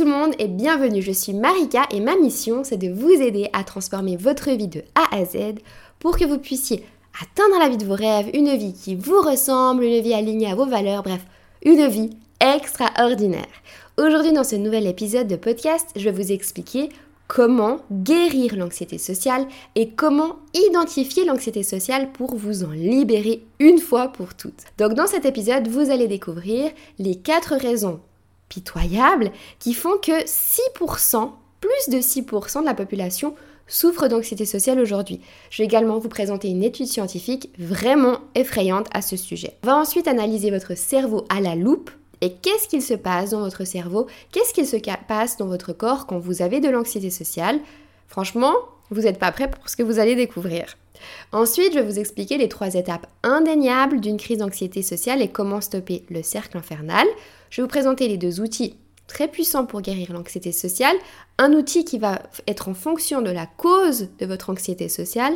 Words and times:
tout 0.00 0.06
le 0.06 0.12
monde 0.12 0.34
et 0.38 0.48
bienvenue, 0.48 1.02
je 1.02 1.12
suis 1.12 1.34
Marika 1.34 1.82
et 1.90 2.00
ma 2.00 2.16
mission 2.16 2.64
c'est 2.64 2.78
de 2.78 2.88
vous 2.88 3.10
aider 3.10 3.50
à 3.52 3.64
transformer 3.64 4.16
votre 4.16 4.50
vie 4.50 4.66
de 4.66 4.82
A 4.94 5.14
à 5.14 5.26
Z 5.26 5.56
pour 5.98 6.16
que 6.16 6.24
vous 6.24 6.38
puissiez 6.38 6.86
atteindre 7.20 7.58
la 7.58 7.68
vie 7.68 7.76
de 7.76 7.84
vos 7.84 7.96
rêves, 7.96 8.30
une 8.32 8.56
vie 8.56 8.72
qui 8.72 8.94
vous 8.94 9.20
ressemble, 9.20 9.84
une 9.84 10.00
vie 10.00 10.14
alignée 10.14 10.50
à 10.50 10.54
vos 10.54 10.64
valeurs, 10.64 11.02
bref, 11.02 11.20
une 11.66 11.86
vie 11.86 12.08
extraordinaire. 12.40 13.44
Aujourd'hui 13.98 14.32
dans 14.32 14.42
ce 14.42 14.56
nouvel 14.56 14.86
épisode 14.86 15.26
de 15.26 15.36
podcast, 15.36 15.90
je 15.94 16.08
vais 16.08 16.22
vous 16.22 16.32
expliquer 16.32 16.88
comment 17.28 17.80
guérir 17.92 18.56
l'anxiété 18.56 18.96
sociale 18.96 19.46
et 19.74 19.90
comment 19.90 20.36
identifier 20.54 21.26
l'anxiété 21.26 21.62
sociale 21.62 22.10
pour 22.12 22.36
vous 22.36 22.64
en 22.64 22.70
libérer 22.70 23.42
une 23.58 23.78
fois 23.78 24.08
pour 24.08 24.32
toutes. 24.32 24.64
Donc 24.78 24.94
dans 24.94 25.06
cet 25.06 25.26
épisode, 25.26 25.68
vous 25.68 25.90
allez 25.90 26.08
découvrir 26.08 26.70
les 26.98 27.16
4 27.16 27.56
raisons 27.56 28.00
pitoyables 28.50 29.32
qui 29.58 29.72
font 29.72 29.96
que 29.96 30.24
6%, 30.24 31.30
plus 31.62 31.88
de 31.88 31.98
6% 31.98 32.60
de 32.60 32.66
la 32.66 32.74
population 32.74 33.34
souffre 33.66 34.08
d'anxiété 34.08 34.44
sociale 34.44 34.80
aujourd'hui. 34.80 35.20
Je 35.48 35.62
vais 35.62 35.66
également 35.66 35.98
vous 35.98 36.08
présenter 36.08 36.48
une 36.48 36.64
étude 36.64 36.86
scientifique 36.88 37.50
vraiment 37.58 38.18
effrayante 38.34 38.88
à 38.92 39.00
ce 39.00 39.16
sujet. 39.16 39.56
On 39.62 39.68
va 39.68 39.76
ensuite 39.76 40.08
analyser 40.08 40.50
votre 40.50 40.76
cerveau 40.76 41.24
à 41.30 41.40
la 41.40 41.54
loupe 41.54 41.90
et 42.20 42.34
qu'est-ce 42.34 42.68
qu'il 42.68 42.82
se 42.82 42.94
passe 42.94 43.30
dans 43.30 43.40
votre 43.40 43.64
cerveau 43.64 44.06
Qu'est-ce 44.32 44.52
qu'il 44.52 44.66
se 44.66 44.76
passe 45.08 45.38
dans 45.38 45.46
votre 45.46 45.72
corps 45.72 46.06
quand 46.06 46.18
vous 46.18 46.42
avez 46.42 46.60
de 46.60 46.68
l'anxiété 46.68 47.08
sociale 47.08 47.60
Franchement, 48.08 48.52
vous 48.90 49.02
n'êtes 49.02 49.18
pas 49.18 49.32
prêt 49.32 49.50
pour 49.50 49.68
ce 49.68 49.76
que 49.76 49.82
vous 49.82 49.98
allez 49.98 50.14
découvrir. 50.14 50.76
Ensuite, 51.32 51.72
je 51.72 51.78
vais 51.78 51.86
vous 51.86 51.98
expliquer 51.98 52.36
les 52.36 52.48
trois 52.48 52.74
étapes 52.74 53.06
indéniables 53.22 54.00
d'une 54.00 54.16
crise 54.16 54.38
d'anxiété 54.38 54.82
sociale 54.82 55.22
et 55.22 55.28
comment 55.28 55.60
stopper 55.60 56.04
le 56.10 56.22
cercle 56.22 56.58
infernal. 56.58 57.06
Je 57.50 57.56
vais 57.56 57.62
vous 57.62 57.68
présenter 57.68 58.08
les 58.08 58.18
deux 58.18 58.40
outils 58.40 58.76
très 59.06 59.28
puissants 59.28 59.66
pour 59.66 59.80
guérir 59.80 60.12
l'anxiété 60.12 60.52
sociale. 60.52 60.96
Un 61.38 61.52
outil 61.52 61.84
qui 61.84 61.98
va 61.98 62.20
être 62.46 62.68
en 62.68 62.74
fonction 62.74 63.22
de 63.22 63.30
la 63.30 63.46
cause 63.46 64.08
de 64.18 64.26
votre 64.26 64.50
anxiété 64.50 64.88
sociale. 64.88 65.34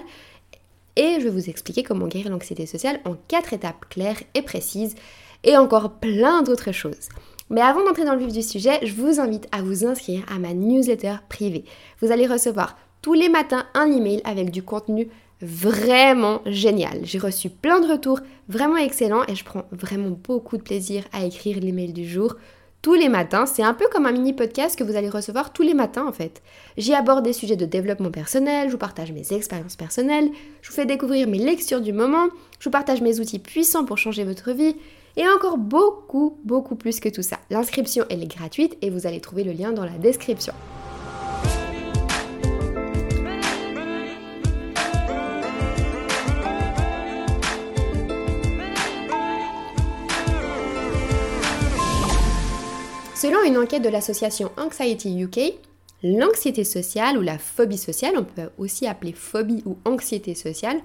Et 0.97 1.17
je 1.19 1.25
vais 1.25 1.31
vous 1.31 1.51
expliquer 1.51 1.83
comment 1.83 2.07
guérir 2.07 2.31
l'anxiété 2.31 2.67
sociale 2.67 3.01
en 3.05 3.17
quatre 3.29 3.53
étapes 3.53 3.89
claires 3.89 4.23
et 4.35 4.43
précises. 4.43 4.95
Et 5.43 5.57
encore 5.57 5.95
plein 5.95 6.43
d'autres 6.43 6.73
choses. 6.73 7.09
Mais 7.51 7.61
avant 7.61 7.85
d'entrer 7.85 8.05
dans 8.05 8.15
le 8.15 8.25
vif 8.25 8.33
du 8.33 8.43
sujet, 8.43 8.79
je 8.83 8.95
vous 8.95 9.21
invite 9.21 9.47
à 9.53 9.61
vous 9.61 9.85
inscrire 9.85 10.25
à 10.35 10.39
ma 10.39 10.55
newsletter 10.55 11.17
privée. 11.29 11.65
Vous 12.01 12.11
allez 12.11 12.27
recevoir 12.27 12.77
tous 13.05 13.13
les 13.13 13.29
matins 13.29 13.67
un 13.75 13.93
email 13.93 14.23
avec 14.25 14.51
du 14.51 14.63
contenu 14.63 15.09
vraiment 15.43 16.41
génial. 16.47 17.01
J'ai 17.03 17.19
reçu 17.19 17.51
plein 17.51 17.79
de 17.79 17.87
retours 17.87 18.21
vraiment 18.49 18.79
excellents 18.79 19.27
et 19.29 19.35
je 19.35 19.45
prends 19.45 19.67
vraiment 19.73 20.09
beaucoup 20.09 20.57
de 20.57 20.63
plaisir 20.63 21.05
à 21.13 21.23
écrire 21.27 21.61
l'email 21.61 21.93
du 21.93 22.09
jour 22.09 22.37
tous 22.81 22.95
les 22.95 23.11
matins. 23.11 23.45
C'est 23.45 23.63
un 23.63 23.75
peu 23.75 23.89
comme 23.93 24.07
un 24.07 24.13
mini 24.13 24.33
podcast 24.33 24.79
que 24.79 24.85
vous 24.85 24.97
allez 24.97 25.11
recevoir 25.11 25.53
tous 25.53 25.63
les 25.63 25.75
matins 25.75 26.07
en 26.07 26.13
fait. 26.13 26.41
J'y 26.79 26.95
aborde 26.95 27.27
des 27.27 27.35
sujets 27.35 27.57
de 27.57 27.67
développement 27.67 28.11
personnel, 28.11 28.69
je 28.69 28.73
vous 28.73 28.79
partage 28.79 29.13
mes 29.13 29.35
expériences 29.35 29.77
personnelles, 29.77 30.31
je 30.63 30.71
vous 30.71 30.75
fais 30.75 30.87
découvrir 30.87 31.29
mes 31.29 31.37
lectures 31.37 31.83
du 31.83 31.93
moment, 31.93 32.29
je 32.59 32.65
vous 32.65 32.73
partage 32.73 33.03
mes 33.03 33.21
outils 33.21 33.39
puissants 33.39 33.85
pour 33.85 33.99
changer 33.99 34.25
votre 34.25 34.53
vie 34.53 34.77
et 35.19 35.29
encore 35.29 35.59
beaucoup, 35.59 36.39
beaucoup 36.43 36.75
plus 36.75 37.01
que 37.01 37.11
tout 37.11 37.21
ça. 37.21 37.37
L'inscription 37.51 38.07
elle 38.09 38.23
est 38.23 38.35
gratuite 38.35 38.79
et 38.81 38.89
vous 38.89 39.07
allez 39.07 39.21
trouver 39.21 39.45
le 39.45 39.53
lien 39.53 39.73
dans 39.73 39.85
la 39.85 39.99
description. 39.99 40.55
Selon 53.25 53.43
une 53.43 53.57
enquête 53.57 53.81
de 53.81 53.89
l'association 53.89 54.53
Anxiety 54.59 55.19
UK, 55.19 55.55
l'anxiété 56.03 56.63
sociale 56.63 57.17
ou 57.17 57.23
la 57.23 57.39
phobie 57.39 57.79
sociale, 57.79 58.19
on 58.19 58.25
peut 58.25 58.51
aussi 58.59 58.87
appeler 58.87 59.15
phobie 59.15 59.63
ou 59.65 59.79
anxiété 59.87 60.35
sociale, 60.35 60.79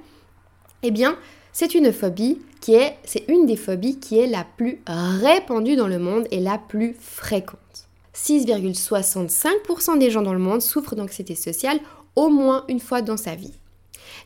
eh 0.81 0.91
bien, 0.91 1.17
c'est 1.51 1.75
une 1.75 1.91
phobie 1.91 2.39
qui 2.61 2.75
est, 2.75 2.95
c'est 3.03 3.27
une 3.27 3.45
des 3.45 3.57
phobies 3.57 3.99
qui 3.99 4.19
est 4.19 4.27
la 4.27 4.45
plus 4.45 4.79
répandue 4.87 5.75
dans 5.75 5.89
le 5.89 5.99
monde 5.99 6.29
et 6.31 6.39
la 6.39 6.57
plus 6.57 6.95
fréquente. 6.97 7.89
6,65% 8.15 9.99
des 9.99 10.09
gens 10.09 10.21
dans 10.21 10.31
le 10.31 10.39
monde 10.39 10.61
souffrent 10.61 10.95
d'anxiété 10.95 11.35
sociale 11.35 11.81
au 12.15 12.29
moins 12.29 12.63
une 12.69 12.79
fois 12.79 13.01
dans 13.01 13.17
sa 13.17 13.35
vie. 13.35 13.55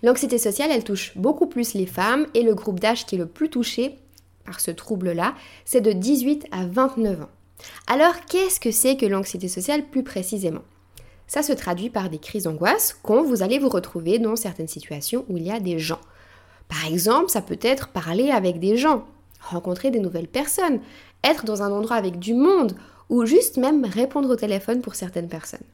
L'anxiété 0.04 0.38
sociale, 0.38 0.70
elle 0.72 0.84
touche 0.84 1.18
beaucoup 1.18 1.48
plus 1.48 1.74
les 1.74 1.88
femmes 1.88 2.28
et 2.36 2.44
le 2.44 2.54
groupe 2.54 2.80
d'âge 2.80 3.08
qui 3.08 3.16
est 3.16 3.18
le 3.18 3.26
plus 3.26 3.50
touché 3.50 3.98
par 4.46 4.60
ce 4.60 4.70
trouble-là, 4.70 5.34
c'est 5.66 5.82
de 5.82 5.94
18 5.94 6.46
à 6.52 6.68
29 6.68 7.24
ans. 7.24 7.30
Alors, 7.88 8.14
qu'est-ce 8.28 8.60
que 8.60 8.72
c'est 8.72 8.98
que 8.98 9.06
l'anxiété 9.06 9.48
sociale 9.48 9.86
plus 9.86 10.04
précisément? 10.04 10.64
Ça 11.28 11.44
se 11.44 11.54
traduit 11.54 11.90
par 11.90 12.10
des 12.10 12.20
crises 12.20 12.44
d'angoisse 12.44 12.98
quand 13.02 13.24
vous 13.24 13.44
allez 13.44 13.60
vous 13.60 13.70
retrouver 13.70 14.20
dans 14.20 14.36
certaines 14.36 14.68
situations 14.68 15.26
où 15.30 15.38
il 15.38 15.44
y 15.44 15.52
a 15.52 15.60
des 15.60 15.80
gens. 15.80 16.02
Par 16.68 16.86
exemple, 16.86 17.30
ça 17.30 17.42
peut 17.42 17.60
être 17.62 17.90
parler 17.90 18.32
avec 18.32 18.60
des 18.60 18.78
gens, 18.78 19.06
rencontrer 19.42 19.92
des 19.92 20.00
nouvelles 20.00 20.28
personnes, 20.28 20.80
être 21.24 21.46
dans 21.46 21.64
un 21.64 21.72
endroit 21.72 21.96
avec 21.96 22.20
du 22.20 22.34
monde, 22.34 22.76
ou 23.10 23.26
juste 23.26 23.58
même 23.58 23.86
répondre 23.86 24.30
au 24.30 24.36
téléphone 24.36 24.82
pour 24.82 24.96
certaines 24.96 25.28
personnes, 25.28 25.66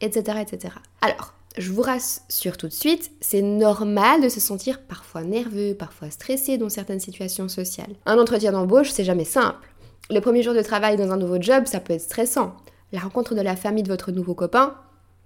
etc. 0.00 0.38
etc. 0.42 0.74
Alors, 1.00 1.34
je 1.56 1.72
vous 1.72 1.82
rassure 1.82 2.56
tout 2.56 2.68
de 2.68 2.72
suite, 2.72 3.10
c'est 3.20 3.42
normal 3.42 4.22
de 4.22 4.28
se 4.28 4.40
sentir 4.40 4.80
parfois 4.82 5.22
nerveux, 5.22 5.74
parfois 5.74 6.10
stressé 6.10 6.58
dans 6.58 6.68
certaines 6.68 7.00
situations 7.00 7.48
sociales. 7.48 7.94
Un 8.06 8.18
entretien 8.18 8.52
d'embauche, 8.52 8.90
c'est 8.90 9.04
jamais 9.04 9.24
simple. 9.24 9.69
Le 10.10 10.20
premier 10.20 10.42
jour 10.42 10.54
de 10.54 10.62
travail 10.62 10.96
dans 10.96 11.12
un 11.12 11.16
nouveau 11.16 11.40
job, 11.40 11.66
ça 11.66 11.78
peut 11.78 11.92
être 11.92 12.00
stressant. 12.00 12.56
La 12.90 12.98
rencontre 12.98 13.36
de 13.36 13.40
la 13.42 13.54
famille 13.54 13.84
de 13.84 13.88
votre 13.88 14.10
nouveau 14.10 14.34
copain, 14.34 14.74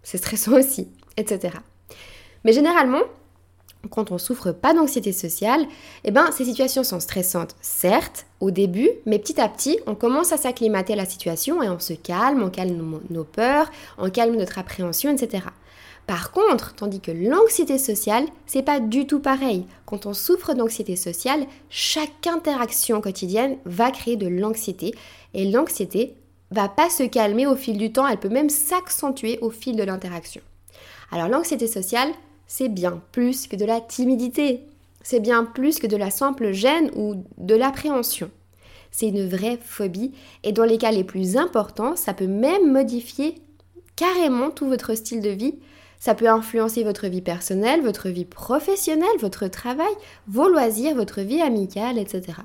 c'est 0.03 0.19
stressant 0.19 0.53
aussi, 0.59 0.89
etc. 1.17 1.55
Mais 2.45 2.53
généralement, 2.53 3.01
quand 3.91 4.11
on 4.11 4.19
souffre 4.19 4.53
pas 4.53 4.75
d'anxiété 4.75 5.13
sociale, 5.13 5.65
eh 6.05 6.11
ben 6.11 6.31
ces 6.33 6.45
situations 6.45 6.85
sont 6.85 7.01
stressantes, 7.01 7.57
certes, 7.63 8.27
au 8.41 8.51
début, 8.51 8.91
mais 9.07 9.19
petit 9.19 9.41
à 9.41 9.49
petit, 9.49 9.79
on 9.87 9.95
commence 9.95 10.33
à 10.33 10.37
s'acclimater 10.37 10.93
à 10.93 10.97
la 10.97 11.07
situation 11.07 11.63
et 11.63 11.71
on 11.71 11.79
se 11.79 11.95
calme, 11.95 12.43
on 12.43 12.51
calme 12.51 13.01
nos 13.09 13.25
peurs, 13.25 13.71
on 13.97 14.11
calme 14.11 14.37
notre 14.37 14.59
appréhension, 14.59 15.11
etc. 15.11 15.45
Par 16.07 16.33
contre, 16.33 16.75
tandis 16.75 17.01
que 17.01 17.11
l'anxiété 17.11 17.79
sociale, 17.79 18.27
c'est 18.47 18.63
pas 18.63 18.79
du 18.79 19.07
tout 19.07 19.21
pareil. 19.21 19.67
Quand 19.87 20.05
on 20.07 20.13
souffre 20.13 20.55
d'anxiété 20.55 20.97
sociale, 20.97 21.47
chaque 21.71 22.27
interaction 22.27 23.01
quotidienne 23.01 23.57
va 23.65 23.91
créer 23.91 24.17
de 24.17 24.29
l'anxiété 24.29 24.95
et 25.33 25.51
l'anxiété 25.51 26.15
va 26.51 26.69
pas 26.69 26.91
se 26.91 27.05
calmer 27.05 27.47
au 27.47 27.57
fil 27.57 27.79
du 27.79 27.91
temps, 27.91 28.07
elle 28.07 28.19
peut 28.19 28.29
même 28.29 28.51
s'accentuer 28.51 29.39
au 29.41 29.51
fil 29.51 29.77
de 29.77 29.83
l'interaction. 29.83 30.43
Alors 31.11 31.29
l'anxiété 31.29 31.67
sociale, 31.67 32.11
c'est 32.47 32.69
bien 32.69 33.03
plus 33.13 33.47
que 33.47 33.57
de 33.57 33.65
la 33.65 33.81
timidité. 33.81 34.61
C'est 35.03 35.21
bien 35.21 35.45
plus 35.45 35.79
que 35.79 35.87
de 35.87 35.97
la 35.97 36.11
simple 36.11 36.53
gêne 36.53 36.91
ou 36.95 37.25
de 37.39 37.55
l'appréhension. 37.55 38.31
C'est 38.91 39.09
une 39.09 39.29
vraie 39.29 39.59
phobie 39.63 40.13
et 40.45 40.53
dans 40.53 40.65
les 40.65 40.79
cas 40.79 40.93
les 40.93 41.03
plus 41.03 41.37
importants, 41.37 41.97
ça 41.97 42.15
peut 42.15 42.27
même 42.27 42.71
modifier 42.71 43.37
carrément 43.97 44.51
tout 44.51 44.69
votre 44.69 44.95
style 44.95 45.21
de 45.21 45.31
vie 45.31 45.55
ça 46.05 46.15
peut 46.15 46.29
influencer 46.29 46.85
votre 46.85 47.07
vie 47.07 47.23
personnelle, 47.23 47.81
votre 47.81 48.11
vie 48.11 48.27
professionnelle, 48.27 49.09
votre 49.21 49.49
travail, 49.49 49.95
vos 50.29 50.51
loisirs, 50.51 50.95
votre 50.95 51.23
vie 51.23 51.41
amicale, 51.41 51.97
etc. 51.97 52.41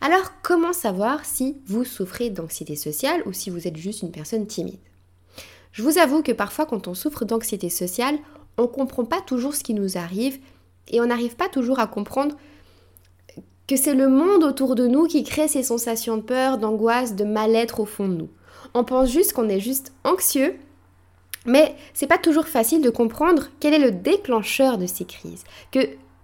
Alors, 0.00 0.32
comment 0.42 0.72
savoir 0.72 1.26
si 1.26 1.58
vous 1.66 1.84
souffrez 1.84 2.30
d'anxiété 2.30 2.76
sociale 2.76 3.22
ou 3.26 3.34
si 3.34 3.50
vous 3.50 3.68
êtes 3.68 3.76
juste 3.76 4.00
une 4.00 4.10
personne 4.10 4.46
timide? 4.46 4.80
Je 5.72 5.82
vous 5.82 5.98
avoue 5.98 6.22
que 6.22 6.32
parfois, 6.32 6.64
quand 6.64 6.88
on 6.88 6.94
souffre 6.94 7.26
d'anxiété 7.26 7.68
sociale, 7.68 8.16
on 8.56 8.62
ne 8.62 8.68
comprend 8.68 9.04
pas 9.04 9.20
toujours 9.20 9.54
ce 9.54 9.64
qui 9.64 9.74
nous 9.74 9.98
arrive 9.98 10.38
et 10.88 11.02
on 11.02 11.06
n'arrive 11.08 11.36
pas 11.36 11.50
toujours 11.50 11.80
à 11.80 11.88
comprendre 11.88 12.38
que 13.66 13.76
c'est 13.76 13.92
le 13.92 14.08
monde 14.08 14.44
autour 14.44 14.76
de 14.76 14.86
nous 14.86 15.04
qui 15.04 15.24
crée 15.24 15.48
ces 15.48 15.62
sensations 15.62 16.16
de 16.16 16.22
peur, 16.22 16.56
d'angoisse, 16.56 17.16
de 17.16 17.24
mal-être 17.24 17.80
au 17.80 17.84
fond 17.84 18.08
de 18.08 18.14
nous. 18.14 18.30
On 18.72 18.82
pense 18.82 19.10
juste 19.10 19.34
qu'on 19.34 19.50
est 19.50 19.60
juste 19.60 19.92
anxieux 20.04 20.56
mais 21.48 21.74
c'est 21.94 22.06
pas 22.06 22.18
toujours 22.18 22.46
facile 22.46 22.82
de 22.82 22.90
comprendre 22.90 23.48
quel 23.58 23.74
est 23.74 23.78
le 23.78 23.90
déclencheur 23.90 24.78
de 24.78 24.86
ces 24.86 25.04
crises. 25.04 25.44
Que 25.72 25.80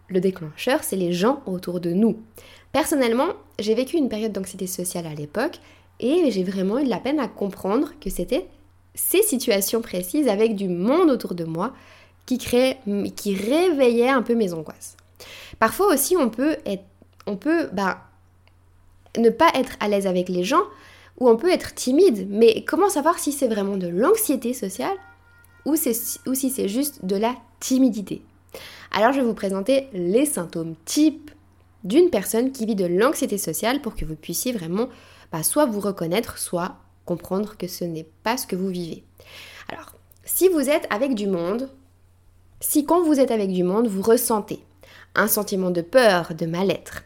le 0.09 0.21
déclencheur, 0.21 0.85
c'est 0.85 0.97
les 0.97 1.13
gens 1.13 1.43
autour 1.47 1.81
de 1.81 1.93
nous. 1.93 2.19
Personnellement, 2.73 3.29
j'ai 3.59 3.75
vécu 3.75 3.97
une 3.97 4.09
période 4.09 4.33
d'anxiété 4.33 4.67
sociale 4.67 5.07
à 5.07 5.15
l'époque 5.15 5.61
et 5.99 6.31
j'ai 6.31 6.45
vraiment 6.45 6.79
eu 6.79 6.85
de 6.85 6.91
la 6.91 6.99
peine 6.99 7.21
à 7.21 7.29
comprendre 7.29 7.93
que 8.01 8.11
c'était 8.11 8.47
ces 8.95 9.23
situations 9.23 9.81
précises 9.81 10.29
avec 10.29 10.55
du 10.55 10.69
monde 10.69 11.11
autour 11.11 11.35
de 11.35 11.45
moi 11.45 11.73
qui 12.27 12.39
créait, 12.39 12.79
qui 13.17 13.35
réveillait 13.35 14.09
un 14.09 14.23
peu 14.23 14.35
mes 14.35 14.53
angoisses. 14.53 14.97
Parfois 15.59 15.93
aussi, 15.93 16.17
on 16.17 16.29
peut 16.29 16.57
être, 16.67 16.85
on 17.27 17.37
peut, 17.37 17.69
bah, 17.73 17.99
ne 19.17 19.31
pas 19.31 19.51
être 19.55 19.77
à 19.81 19.89
l'aise 19.89 20.07
avec 20.07 20.29
les 20.29 20.45
gens 20.45 20.65
ou 21.19 21.29
on 21.29 21.37
peut 21.37 21.51
être 21.51 21.75
timide. 21.75 22.27
Mais 22.31 22.65
comment 22.67 22.89
savoir 22.89 23.19
si 23.19 23.33
c'est 23.33 23.49
vraiment 23.49 23.77
de 23.77 23.89
l'anxiété 23.89 24.53
sociale 24.53 24.97
ou, 25.65 25.77
si 25.77 26.51
c'est 26.51 26.69
juste 26.69 27.05
de 27.05 27.17
la 27.17 27.35
timidité. 27.61 28.23
Alors 28.91 29.13
je 29.13 29.21
vais 29.21 29.27
vous 29.27 29.35
présenter 29.35 29.89
les 29.93 30.27
symptômes 30.27 30.75
types 30.85 31.31
d'une 31.83 32.11
personne 32.11 32.53
qui 32.53 32.67
vit 32.67 32.75
de 32.75 32.87
l'anxiété 32.87 33.39
sociale 33.39 33.81
pour 33.81 33.95
que 33.95 34.05
vous 34.05 34.17
puissiez 34.17 34.53
vraiment 34.53 34.89
bah, 35.33 35.43
soit 35.43 35.67
vous 35.67 35.81
reconnaître, 35.81 36.39
soit 36.39 36.77
comprendre 37.05 37.57
que 37.57 37.67
ce 37.67 37.85
n'est 37.85 38.07
pas 38.23 38.37
ce 38.37 38.47
que 38.47 38.57
vous 38.57 38.69
vivez. 38.69 39.05
Alors, 39.69 39.95
si 40.25 40.49
vous 40.49 40.71
êtes 40.71 40.87
avec 40.91 41.15
du 41.15 41.27
monde, 41.27 41.71
si 42.61 42.85
quand 42.85 43.03
vous 43.03 43.21
êtes 43.21 43.31
avec 43.31 43.51
du 43.51 43.63
monde, 43.63 43.89
vous 43.89 44.03
ressentez 44.03 44.61
un 45.15 45.29
sentiment 45.29 45.71
de 45.71 45.83
peur, 45.83 46.35
de 46.35 46.47
mal-être, 46.47 47.03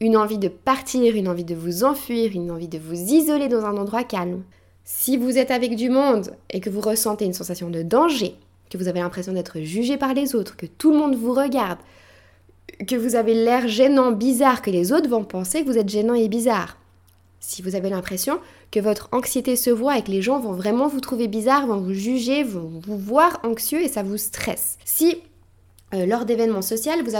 une 0.00 0.16
envie 0.16 0.38
de 0.38 0.48
partir, 0.48 1.16
une 1.16 1.28
envie 1.28 1.44
de 1.44 1.54
vous 1.54 1.84
enfuir, 1.84 2.30
une 2.34 2.50
envie 2.50 2.68
de 2.68 2.78
vous 2.78 2.94
isoler 2.94 3.48
dans 3.48 3.64
un 3.64 3.76
endroit 3.76 4.04
calme, 4.04 4.44
si 4.90 5.18
vous 5.18 5.36
êtes 5.36 5.50
avec 5.50 5.76
du 5.76 5.90
monde 5.90 6.34
et 6.48 6.60
que 6.60 6.70
vous 6.70 6.80
ressentez 6.80 7.26
une 7.26 7.34
sensation 7.34 7.68
de 7.68 7.82
danger, 7.82 8.36
que 8.70 8.78
vous 8.78 8.88
avez 8.88 9.00
l'impression 9.00 9.34
d'être 9.34 9.60
jugé 9.60 9.98
par 9.98 10.14
les 10.14 10.34
autres, 10.34 10.56
que 10.56 10.64
tout 10.64 10.92
le 10.92 10.96
monde 10.96 11.14
vous 11.14 11.34
regarde, 11.34 11.78
que 12.86 12.96
vous 12.96 13.14
avez 13.14 13.34
l'air 13.34 13.68
gênant, 13.68 14.12
bizarre, 14.12 14.62
que 14.62 14.70
les 14.70 14.90
autres 14.90 15.10
vont 15.10 15.24
penser 15.24 15.62
que 15.62 15.70
vous 15.70 15.76
êtes 15.76 15.90
gênant 15.90 16.14
et 16.14 16.28
bizarre. 16.28 16.78
Si 17.38 17.60
vous 17.60 17.76
avez 17.76 17.90
l'impression 17.90 18.40
que 18.70 18.80
votre 18.80 19.10
anxiété 19.12 19.56
se 19.56 19.68
voit 19.68 19.98
et 19.98 20.02
que 20.02 20.10
les 20.10 20.22
gens 20.22 20.40
vont 20.40 20.52
vraiment 20.52 20.88
vous 20.88 21.00
trouver 21.00 21.28
bizarre, 21.28 21.66
vont 21.66 21.82
vous 21.82 21.92
juger, 21.92 22.42
vont 22.42 22.80
vous 22.82 22.96
voir 22.96 23.40
anxieux 23.44 23.82
et 23.82 23.88
ça 23.88 24.02
vous 24.02 24.16
stresse. 24.16 24.78
Si 24.86 25.20
euh, 25.92 26.06
lors 26.06 26.24
d'événements 26.24 26.62
sociaux, 26.62 26.92
vous 27.04 27.12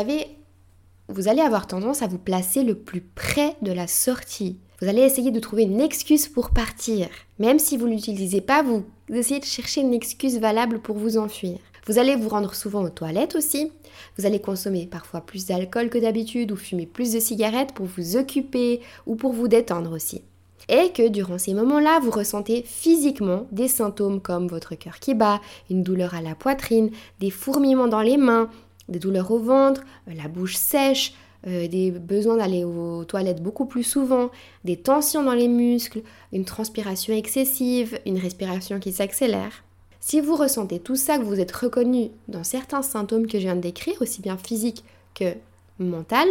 vous 1.11 1.29
allez 1.29 1.43
avoir 1.43 1.67
tendance 1.67 2.01
à 2.01 2.07
vous 2.07 2.19
placer 2.19 2.63
le 2.63 2.77
plus 2.77 3.03
près 3.03 3.57
de 3.61 3.73
la 3.73 3.87
sortie. 3.87 4.57
Vous 4.81 4.89
allez 4.89 5.03
essayer 5.03 5.33
de 5.33 5.41
trouver 5.41 5.65
une 5.65 5.81
excuse 5.81 6.29
pour 6.29 6.51
partir. 6.51 7.09
Même 7.41 7.59
si 7.59 7.77
vous 7.77 7.89
ne 7.89 7.95
l'utilisez 7.95 8.41
pas, 8.41 8.63
vous 8.63 8.85
essayez 9.13 9.41
de 9.41 9.45
chercher 9.45 9.81
une 9.81 9.93
excuse 9.93 10.39
valable 10.39 10.79
pour 10.79 10.97
vous 10.97 11.19
enfuir. 11.19 11.59
Vous 11.89 11.99
allez 11.99 12.15
vous 12.15 12.29
rendre 12.29 12.55
souvent 12.55 12.85
aux 12.85 12.89
toilettes 12.89 13.35
aussi. 13.35 13.73
Vous 14.17 14.25
allez 14.25 14.41
consommer 14.41 14.87
parfois 14.87 15.21
plus 15.21 15.47
d'alcool 15.47 15.89
que 15.89 15.99
d'habitude 15.99 16.53
ou 16.53 16.57
fumer 16.57 16.87
plus 16.87 17.13
de 17.13 17.19
cigarettes 17.19 17.73
pour 17.73 17.87
vous 17.87 18.17
occuper 18.17 18.81
ou 19.07 19.17
pour 19.17 19.33
vous 19.33 19.49
détendre 19.49 19.93
aussi. 19.93 20.23
Et 20.69 20.93
que 20.93 21.09
durant 21.09 21.39
ces 21.39 21.55
moments-là, 21.55 21.99
vous 22.01 22.13
ressentez 22.13 22.63
physiquement 22.63 23.49
des 23.51 23.69
symptômes 23.69 24.21
comme 24.21 24.47
votre 24.47 24.77
cœur 24.77 25.01
qui 25.01 25.15
bat, 25.15 25.41
une 25.71 25.83
douleur 25.83 26.15
à 26.15 26.23
la 26.23 26.37
poitrine, 26.37 26.91
des 27.19 27.31
fourmillements 27.31 27.89
dans 27.89 28.03
les 28.03 28.17
mains, 28.17 28.49
des 28.89 29.01
douleurs 29.01 29.33
au 29.33 29.41
ventre, 29.41 29.83
la 30.07 30.29
bouche 30.29 30.57
sèche, 30.57 31.15
euh, 31.47 31.69
des 31.69 31.91
besoins 31.93 32.37
d'aller 32.37 32.65
aux 32.65 33.05
toilettes 33.05 33.43
beaucoup 33.43 33.67
plus 33.67 33.85
souvent, 33.85 34.31
des 34.65 34.77
tensions 34.77 35.23
dans 35.23 35.35
les 35.35 35.49
muscles, 35.49 36.03
une 36.33 36.45
transpiration 36.45 37.15
excessive, 37.15 37.99
une 38.07 38.19
respiration 38.19 38.81
qui 38.81 38.93
s'accélère. 38.93 39.65
Si 40.01 40.21
vous 40.21 40.37
ressentez 40.37 40.81
tout 40.81 40.97
ça, 40.97 41.19
que 41.19 41.25
vous 41.25 41.41
êtes 41.41 41.53
reconnu 41.53 42.11
dans 42.29 42.45
certains 42.45 42.83
symptômes 42.83 43.27
que 43.27 43.39
je 43.39 43.45
viens 43.45 43.57
de 43.57 43.61
décrire, 43.61 44.01
aussi 44.01 44.21
bien 44.21 44.37
physiques 44.37 44.85
que 45.15 45.35
mental, 45.79 46.29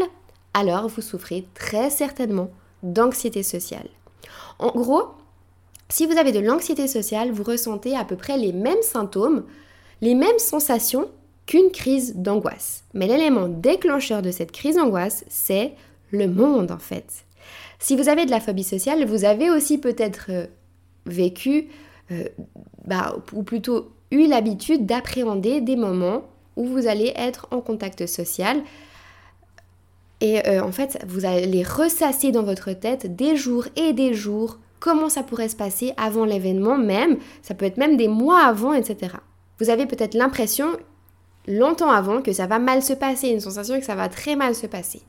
alors 0.54 0.88
vous 0.88 1.01
souffrez 1.01 1.45
très 1.54 1.89
certainement 1.89 2.50
d'anxiété 2.83 3.44
sociale. 3.44 3.88
En 4.59 4.71
gros, 4.71 5.04
si 5.89 6.06
vous 6.06 6.18
avez 6.18 6.31
de 6.31 6.39
l'anxiété 6.39 6.88
sociale, 6.88 7.31
vous 7.31 7.44
ressentez 7.44 7.95
à 7.95 8.04
peu 8.04 8.15
près 8.15 8.38
les 8.38 8.51
mêmes 8.51 8.81
symptômes, 8.81 9.45
les 10.01 10.15
mêmes 10.15 10.39
sensations 10.39 11.09
qu'une 11.47 11.71
crise 11.71 12.15
d'angoisse. 12.15 12.83
Mais 12.94 13.07
l'élément 13.07 13.47
déclencheur 13.47 14.21
de 14.21 14.29
cette 14.29 14.51
crise 14.51 14.75
d'angoisse, 14.75 15.25
c'est 15.27 15.73
le 16.11 16.27
monde 16.27 16.71
en 16.71 16.77
fait. 16.77 17.25
Si 17.79 17.95
vous 17.95 18.09
avez 18.09 18.25
de 18.25 18.31
la 18.31 18.39
phobie 18.39 18.63
sociale, 18.63 19.05
vous 19.05 19.25
avez 19.25 19.49
aussi 19.49 19.77
peut-être 19.77 20.27
euh, 20.29 20.45
vécu 21.05 21.67
euh, 22.11 22.25
bah, 22.85 23.15
ou 23.33 23.44
plutôt 23.44 23.91
eu 24.11 24.27
l'habitude 24.27 24.85
d'appréhender 24.85 25.61
des 25.61 25.75
moments 25.75 26.23
où 26.55 26.65
vous 26.65 26.88
allez 26.88 27.13
être 27.15 27.47
en 27.51 27.61
contact 27.61 28.05
social. 28.07 28.61
Et 30.21 30.47
euh, 30.47 30.63
en 30.63 30.71
fait, 30.71 31.03
vous 31.07 31.25
allez 31.25 31.63
ressasser 31.63 32.31
dans 32.31 32.44
votre 32.44 32.71
tête 32.73 33.15
des 33.15 33.35
jours 33.35 33.67
et 33.75 33.94
des 33.94 34.13
jours 34.13 34.59
comment 34.79 35.09
ça 35.09 35.23
pourrait 35.23 35.49
se 35.49 35.55
passer 35.55 35.94
avant 35.97 36.25
l'événement 36.25 36.77
même. 36.77 37.17
Ça 37.41 37.53
peut 37.53 37.65
être 37.65 37.77
même 37.77 37.97
des 37.97 38.07
mois 38.07 38.41
avant, 38.41 38.73
etc. 38.73 39.15
Vous 39.59 39.69
avez 39.69 39.85
peut-être 39.85 40.13
l'impression 40.13 40.67
longtemps 41.47 41.89
avant 41.89 42.21
que 42.21 42.33
ça 42.33 42.45
va 42.45 42.59
mal 42.59 42.83
se 42.83 42.94
passer, 42.94 43.29
une 43.29 43.39
sensation 43.39 43.79
que 43.79 43.85
ça 43.85 43.95
va 43.95 44.09
très 44.09 44.35
mal 44.35 44.53
se 44.53 44.67
passer. 44.67 45.01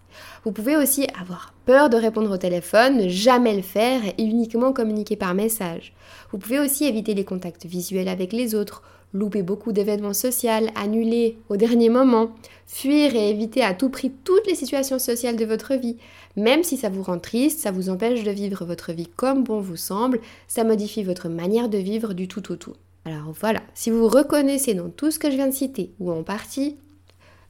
Vous 0.45 0.53
pouvez 0.53 0.77
aussi 0.77 1.07
avoir 1.21 1.53
peur 1.67 1.91
de 1.91 1.97
répondre 1.97 2.31
au 2.31 2.37
téléphone, 2.37 2.99
ne 2.99 3.09
jamais 3.09 3.55
le 3.55 3.63
faire 3.63 4.01
et 4.07 4.23
uniquement 4.23 4.73
communiquer 4.73 5.17
par 5.17 5.35
message. 5.35 5.93
Vous 6.31 6.39
pouvez 6.39 6.61
aussi 6.61 6.85
éviter 6.85 7.15
les 7.15 7.25
contacts 7.25 7.67
visuels 7.67 8.09
avec 8.09 8.33
les 8.33 8.55
autres, 8.55 8.83
louper 9.13 9.43
beaucoup 9.43 9.73
d'événements 9.73 10.15
sociaux, 10.15 10.51
annuler 10.75 11.39
au 11.49 11.57
dernier 11.57 11.89
moment, 11.89 12.31
fuir 12.67 13.15
et 13.15 13.31
éviter 13.31 13.63
à 13.63 13.75
tout 13.75 13.89
prix 13.89 14.13
toutes 14.25 14.47
les 14.47 14.55
situations 14.55 14.99
sociales 14.99 15.37
de 15.37 15.45
votre 15.45 15.75
vie. 15.75 15.97
Même 16.37 16.63
si 16.63 16.77
ça 16.77 16.89
vous 16.89 17.03
rend 17.03 17.19
triste, 17.19 17.61
ça 17.61 17.71
vous 17.71 17.89
empêche 17.89 18.23
de 18.23 18.31
vivre 18.31 18.65
votre 18.65 18.93
vie 18.93 19.09
comme 19.17 19.45
bon 19.45 19.61
vous 19.61 19.77
semble, 19.77 20.21
ça 20.47 20.65
modifie 20.65 21.03
votre 21.03 21.29
manière 21.29 21.69
de 21.69 21.79
vivre 21.79 22.13
du 22.13 22.29
tout 22.29 22.53
au 22.53 22.57
tout. 22.57 22.75
Alors 23.09 23.33
voilà, 23.41 23.63
si 23.73 23.91
vous 23.91 24.07
reconnaissez 24.07 24.75
dans 24.75 24.91
tout 24.91 25.11
ce 25.11 25.19
que 25.19 25.31
je 25.31 25.37
viens 25.37 25.47
de 25.47 25.55
citer, 25.55 25.95
ou 25.99 26.13
en 26.13 26.23
partie, 26.23 26.77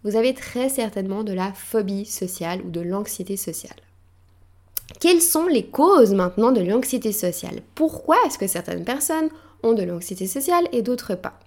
vous 0.04 0.14
avez 0.14 0.32
très 0.32 0.68
certainement 0.68 1.24
de 1.24 1.32
la 1.32 1.52
phobie 1.52 2.04
sociale 2.04 2.60
ou 2.64 2.70
de 2.70 2.80
l'anxiété 2.80 3.36
sociale. 3.36 3.80
Quelles 5.00 5.20
sont 5.20 5.48
les 5.48 5.66
causes 5.66 6.14
maintenant 6.14 6.52
de 6.52 6.60
l'anxiété 6.60 7.10
sociale? 7.10 7.60
Pourquoi 7.74 8.16
est-ce 8.24 8.38
que 8.38 8.46
certaines 8.46 8.84
personnes 8.84 9.30
ont 9.64 9.72
de 9.72 9.82
l'anxiété 9.82 10.28
sociale 10.28 10.68
et 10.70 10.82
d'autres 10.82 11.16
pas? 11.16 11.40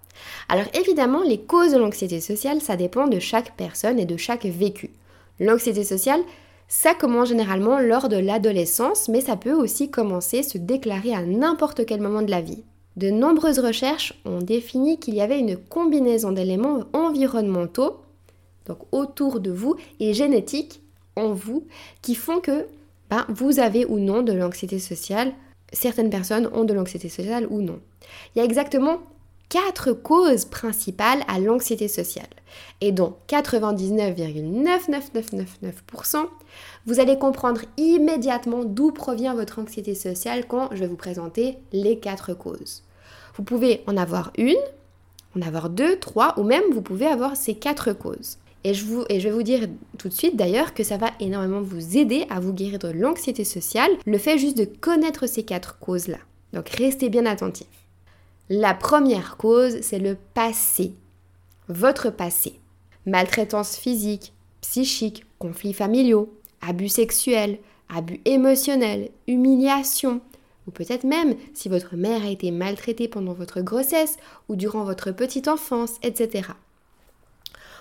Alors 0.50 0.68
évidemment, 0.74 1.24
les 1.24 1.40
causes 1.40 1.72
de 1.72 1.78
l'anxiété 1.78 2.20
sociale, 2.20 2.60
ça 2.60 2.76
dépend 2.76 3.08
de 3.08 3.20
chaque 3.20 3.56
personne 3.56 3.98
et 3.98 4.06
de 4.06 4.18
chaque 4.18 4.46
vécu. 4.46 4.90
L'anxiété 5.40 5.86
sociale, 5.86 6.22
ça 6.68 6.94
commence 6.96 7.30
généralement 7.30 7.80
lors 7.80 8.10
de 8.10 8.18
l'adolescence, 8.18 9.08
mais 9.08 9.22
ça 9.22 9.38
peut 9.38 9.54
aussi 9.54 9.90
commencer, 9.90 10.44
se 10.44 10.58
déclarer 10.58 11.14
à 11.14 11.22
n'importe 11.22 11.86
quel 11.86 12.02
moment 12.02 12.22
de 12.22 12.32
la 12.32 12.42
vie. 12.42 12.66
De 12.98 13.10
nombreuses 13.10 13.60
recherches 13.60 14.14
ont 14.26 14.40
défini 14.40 15.00
qu'il 15.00 15.16
y 15.16 15.22
avait 15.22 15.40
une 15.40 15.58
combinaison 15.58 16.32
d'éléments 16.32 16.84
environnementaux, 16.94 18.02
donc 18.66 18.80
autour 18.92 19.40
de 19.40 19.52
vous, 19.52 19.76
et 20.00 20.14
génétiques 20.14 20.82
en 21.16 21.34
vous, 21.34 21.66
qui 22.02 22.16
font 22.16 22.40
que 22.40 22.68
ben, 23.10 23.26
vous 23.30 23.60
avez 23.60 23.86
ou 23.86 24.00
non 24.00 24.22
de 24.22 24.34
l'anxiété 24.34 24.80
sociale. 24.80 25.34
Certaines 25.74 26.10
personnes 26.10 26.50
ont 26.54 26.64
de 26.64 26.74
l'anxiété 26.74 27.10
sociale 27.10 27.48
ou 27.50 27.62
non. 27.62 27.80
Il 28.36 28.40
y 28.40 28.42
a 28.42 28.46
exactement 28.46 29.00
quatre 29.52 29.92
causes 29.92 30.46
principales 30.46 31.22
à 31.28 31.38
l'anxiété 31.38 31.88
sociale. 31.90 32.30
Et 32.80 32.94
dont 32.94 33.18
99,99999%, 33.28 36.26
vous 36.86 37.02
allez 37.02 37.20
comprendre 37.20 37.60
immédiatement 37.76 38.64
d'où 38.64 38.94
provient 38.94 39.36
votre 39.36 39.60
anxiété 39.60 39.94
sociale 39.94 40.48
quand 40.48 40.70
je 40.72 40.78
vais 40.78 40.88
vous 40.88 40.96
présenter 40.96 41.58
les 41.74 42.00
quatre 42.00 42.34
causes. 42.34 42.84
Vous 43.36 43.44
pouvez 43.44 43.84
en 43.88 43.98
avoir 43.98 44.32
une, 44.38 44.56
en 45.38 45.42
avoir 45.42 45.70
deux, 45.70 46.00
trois, 46.00 46.34
ou 46.40 46.44
même 46.44 46.64
vous 46.72 46.82
pouvez 46.82 47.08
avoir 47.08 47.36
ces 47.36 47.56
quatre 47.56 47.92
causes. 47.92 48.38
Et 48.64 48.74
je, 48.74 48.86
et 49.10 49.20
je 49.20 49.28
vais 49.28 49.36
vous 49.36 49.44
dire 49.44 49.68
tout 49.98 50.08
de 50.08 50.14
suite 50.14 50.38
d'ailleurs 50.38 50.74
que 50.74 50.86
ça 50.86 50.96
va 50.96 51.10
énormément 51.20 51.62
vous 51.62 51.98
aider 51.98 52.26
à 52.30 52.40
vous 52.40 52.54
guérir 52.54 52.80
de 52.80 52.88
l'anxiété 52.88 53.44
sociale, 53.44 53.92
le 54.06 54.18
fait 54.18 54.38
juste 54.38 54.58
de 54.58 54.64
connaître 54.64 55.28
ces 55.28 55.44
quatre 55.44 55.78
causes-là. 55.80 56.20
Donc 56.54 56.70
restez 56.70 57.10
bien 57.10 57.26
attentifs. 57.26 57.68
La 58.54 58.74
première 58.74 59.38
cause, 59.38 59.80
c'est 59.80 59.98
le 59.98 60.18
passé. 60.34 60.94
Votre 61.70 62.10
passé. 62.10 62.60
Maltraitance 63.06 63.78
physique, 63.78 64.34
psychique, 64.60 65.24
conflits 65.40 65.72
familiaux, 65.72 66.38
abus 66.60 66.90
sexuels, 66.90 67.60
abus 67.88 68.20
émotionnels, 68.26 69.10
humiliation, 69.26 70.20
ou 70.68 70.72
peut-être 70.72 71.06
même 71.06 71.38
si 71.54 71.70
votre 71.70 71.96
mère 71.96 72.26
a 72.26 72.30
été 72.30 72.52
maltraitée 72.52 73.08
pendant 73.08 73.32
votre 73.32 73.62
grossesse 73.62 74.18
ou 74.50 74.58
durant 74.58 74.84
votre 74.84 75.14
petite 75.14 75.48
enfance, 75.48 75.94
etc. 76.04 76.50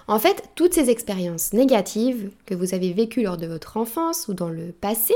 En 0.06 0.20
fait, 0.20 0.50
toutes 0.54 0.74
ces 0.74 0.88
expériences 0.88 1.52
négatives 1.52 2.30
que 2.46 2.54
vous 2.54 2.74
avez 2.74 2.92
vécues 2.92 3.24
lors 3.24 3.38
de 3.38 3.48
votre 3.48 3.76
enfance 3.76 4.28
ou 4.28 4.34
dans 4.34 4.48
le 4.48 4.70
passé, 4.70 5.14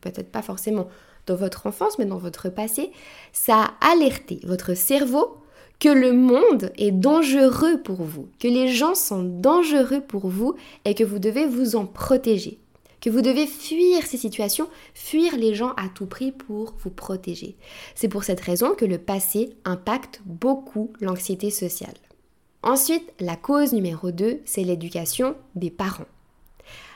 peut-être 0.00 0.32
pas 0.32 0.42
forcément 0.42 0.88
dans 1.28 1.36
votre 1.36 1.66
enfance, 1.66 1.98
mais 1.98 2.06
dans 2.06 2.18
votre 2.18 2.48
passé, 2.48 2.90
ça 3.32 3.70
a 3.80 3.92
alerté 3.92 4.40
votre 4.44 4.74
cerveau 4.74 5.38
que 5.78 5.88
le 5.88 6.12
monde 6.12 6.72
est 6.76 6.90
dangereux 6.90 7.80
pour 7.82 8.02
vous, 8.02 8.28
que 8.40 8.48
les 8.48 8.68
gens 8.68 8.94
sont 8.94 9.22
dangereux 9.22 10.00
pour 10.00 10.28
vous 10.28 10.54
et 10.84 10.94
que 10.94 11.04
vous 11.04 11.20
devez 11.20 11.46
vous 11.46 11.76
en 11.76 11.86
protéger, 11.86 12.58
que 13.00 13.10
vous 13.10 13.22
devez 13.22 13.46
fuir 13.46 14.04
ces 14.04 14.16
situations, 14.16 14.68
fuir 14.94 15.36
les 15.36 15.54
gens 15.54 15.72
à 15.76 15.88
tout 15.94 16.06
prix 16.06 16.32
pour 16.32 16.74
vous 16.78 16.90
protéger. 16.90 17.56
C'est 17.94 18.08
pour 18.08 18.24
cette 18.24 18.40
raison 18.40 18.74
que 18.74 18.84
le 18.84 18.98
passé 18.98 19.50
impacte 19.64 20.20
beaucoup 20.24 20.92
l'anxiété 21.00 21.50
sociale. 21.50 21.94
Ensuite, 22.64 23.12
la 23.20 23.36
cause 23.36 23.72
numéro 23.72 24.10
2, 24.10 24.40
c'est 24.44 24.64
l'éducation 24.64 25.36
des 25.54 25.70
parents 25.70 26.06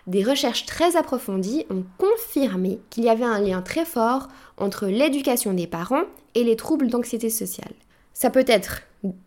des 0.07 0.25
recherches 0.25 0.67
très 0.67 0.97
approfondies 0.97 1.65
ont 1.71 1.85
confirmé 1.99 2.81
qu'il 2.91 3.05
y 3.05 3.09
avait 3.09 3.25
un 3.25 3.41
lien 3.41 3.63
très 3.63 3.85
fort 3.85 4.29
entre 4.59 4.87
l'éducation 4.87 5.53
des 5.55 5.67
parents 5.67 6.03
et 6.35 6.45
les 6.45 6.57
troubles 6.57 6.89
d'anxiété 6.89 7.31
sociale. 7.31 7.73
Ça 8.13 8.31
peut 8.31 8.45
être 8.47 8.83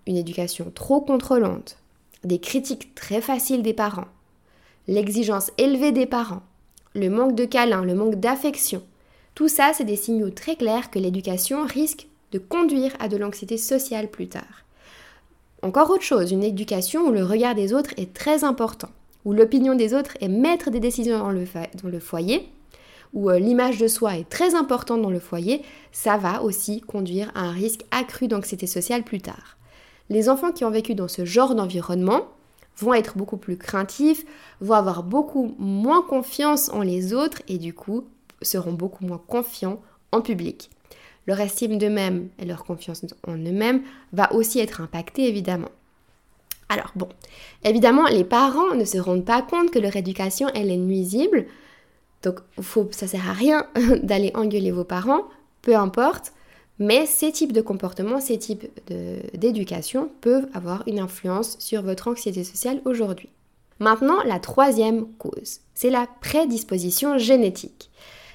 une 0.06 0.18
éducation 0.18 0.72
trop 0.74 1.02
contrôlante, 1.02 1.78
des 2.24 2.40
critiques 2.40 2.94
très 2.96 3.22
faciles 3.22 3.64
des 3.64 3.74
parents, 3.74 4.08
l'exigence 4.88 5.52
élevée 5.58 5.92
des 5.92 6.06
parents, 6.06 6.44
le 6.94 7.10
manque 7.10 7.36
de 7.36 7.46
câlin, 7.46 7.84
le 7.84 7.96
manque 7.96 8.16
d'affection, 8.16 8.84
Tout 9.36 9.50
ça, 9.50 9.72
c'est 9.74 9.84
des 9.84 9.98
signaux 9.98 10.30
très 10.30 10.56
clairs 10.56 10.90
que 10.90 10.98
l'éducation 10.98 11.66
risque 11.66 12.08
de 12.32 12.40
conduire 12.40 12.94
à 13.00 13.10
de 13.10 13.18
l'anxiété 13.18 13.58
sociale 13.58 14.10
plus 14.10 14.30
tard. 14.30 14.64
Encore 15.62 15.90
autre 15.90 16.04
chose, 16.04 16.32
une 16.32 16.44
éducation 16.44 17.02
où 17.02 17.12
le 17.12 17.24
regard 17.24 17.54
des 17.54 17.74
autres 17.74 17.94
est 17.98 18.14
très 18.14 18.46
important, 18.46 18.90
où 19.26 19.34
l'opinion 19.34 19.76
des 19.76 19.94
autres 19.94 20.16
est 20.22 20.30
maître 20.30 20.70
des 20.70 20.80
décisions 20.80 21.20
dans 21.20 21.32
le, 21.32 21.46
dans 21.82 21.90
le 21.90 22.00
foyer, 22.00 22.48
où 23.14 23.30
euh, 23.30 23.40
l'image 23.40 23.80
de 23.80 23.88
soi 23.88 24.18
est 24.18 24.30
très 24.30 24.56
importante 24.56 25.02
dans 25.02 25.10
le 25.10 25.20
foyer, 25.20 25.64
ça 25.92 26.18
va 26.18 26.44
aussi 26.44 26.82
conduire 26.82 27.32
à 27.34 27.42
un 27.42 27.52
risque 27.52 27.82
accru 27.92 28.28
d'anxiété 28.28 28.68
sociale 28.68 29.04
plus 29.04 29.22
tard. 29.22 29.58
Les 30.10 30.30
enfants 30.30 30.52
qui 30.52 30.64
ont 30.64 30.70
vécu 30.70 30.94
dans 30.94 31.08
ce 31.08 31.26
genre 31.26 31.56
d'environnement 31.56 32.28
vont 32.78 32.94
être 32.94 33.18
beaucoup 33.18 33.38
plus 33.38 33.58
craintifs, 33.58 34.26
vont 34.62 34.76
avoir 34.76 35.02
beaucoup 35.02 35.56
moins 35.58 36.04
confiance 36.04 36.70
en 36.70 36.82
les 36.82 37.14
autres 37.14 37.42
et 37.48 37.58
du 37.58 37.74
coup 37.74 38.04
seront 38.42 38.74
beaucoup 38.74 39.06
moins 39.06 39.22
confiants 39.26 39.82
en 40.12 40.22
public. 40.22 40.70
Leur 41.26 41.40
estime 41.40 41.78
d'eux-mêmes 41.78 42.30
et 42.38 42.46
leur 42.46 42.66
confiance 42.66 43.04
en 43.26 43.38
eux-mêmes 43.38 43.82
va 44.14 44.32
aussi 44.34 44.60
être 44.60 44.82
impactée 44.82 45.28
évidemment. 45.28 45.72
Alors 46.70 46.92
bon, 46.96 47.10
évidemment, 47.64 48.06
les 48.06 48.24
parents 48.24 48.74
ne 48.74 48.86
se 48.86 48.98
rendent 48.98 49.26
pas 49.26 49.42
compte 49.42 49.72
que 49.72 49.80
leur 49.80 49.96
éducation, 49.96 50.48
elle 50.56 50.72
est 50.72 50.78
nuisible. 50.78 51.46
Donc, 52.24 52.40
faut, 52.60 52.90
ça 52.92 53.08
sert 53.08 53.30
à 53.30 53.34
rien 53.34 53.68
d'aller 54.04 54.32
engueuler 54.34 54.72
vos 54.72 54.84
parents, 54.84 55.26
peu 55.62 55.76
importe. 55.76 56.34
Mais 56.80 57.06
ces 57.06 57.32
types 57.32 57.54
de 57.54 57.62
comportements, 57.62 58.20
ces 58.20 58.38
types 58.38 58.68
d'éducation 59.34 60.10
peuvent 60.22 60.48
avoir 60.54 60.84
une 60.88 61.00
influence 61.00 61.58
sur 61.60 61.82
votre 61.84 62.10
anxiété 62.10 62.44
sociale 62.44 62.82
aujourd'hui. 62.84 63.30
Maintenant, 63.80 64.24
la 64.24 64.40
troisième 64.40 65.06
cause, 65.18 65.60
c'est 65.74 65.90
la 65.90 66.08
prédisposition 66.22 67.18
génétique. 67.18 67.92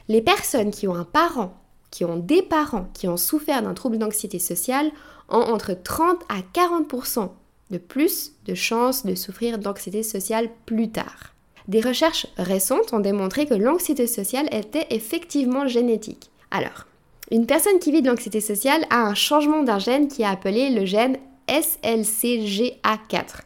Les 0.09 0.23
personnes 0.23 0.71
qui 0.71 0.89
ont 0.89 0.95
un 0.95 1.05
parent, 1.05 1.55
qui 1.91 2.05
ont 2.05 2.17
des 2.17 2.43
parents 2.43 2.89
qui 2.95 3.09
ont 3.09 3.17
souffert 3.17 3.63
d'un 3.63 3.75
trouble 3.75 3.99
d'anxiété 3.99 4.39
sociale 4.39 4.91
ont 5.29 5.43
entre 5.43 5.75
30 5.75 6.19
à 6.29 6.41
40% 6.55 7.31
de 7.71 7.79
plus 7.79 8.33
de 8.47 8.55
chances 8.55 9.07
de 9.07 9.15
souffrir 9.15 9.59
d'anxiété 9.59 10.03
sociale 10.03 10.51
plus 10.67 10.91
tard. 10.91 11.35
Des 11.69 11.81
recherches 11.81 12.27
récentes 12.37 12.93
ont 12.93 13.01
démontré 13.01 13.47
que 13.47 13.55
l'anxiété 13.55 14.07
sociale 14.07 14.49
était 14.53 14.87
effectivement 14.91 15.69
génétique. 15.69 16.31
Alors, 16.51 16.87
une 17.31 17.47
personne 17.47 17.79
qui 17.79 17.93
vit 17.93 18.03
de 18.03 18.09
l'anxiété 18.09 18.41
sociale 18.41 18.85
a 18.91 19.03
un 19.03 19.15
changement 19.15 19.63
d'un 19.63 19.79
gène 19.79 20.09
qui 20.09 20.23
est 20.23 20.27
appelé 20.27 20.71
le 20.71 20.85
gène 20.85 21.19
SLCGA4. 21.49 22.81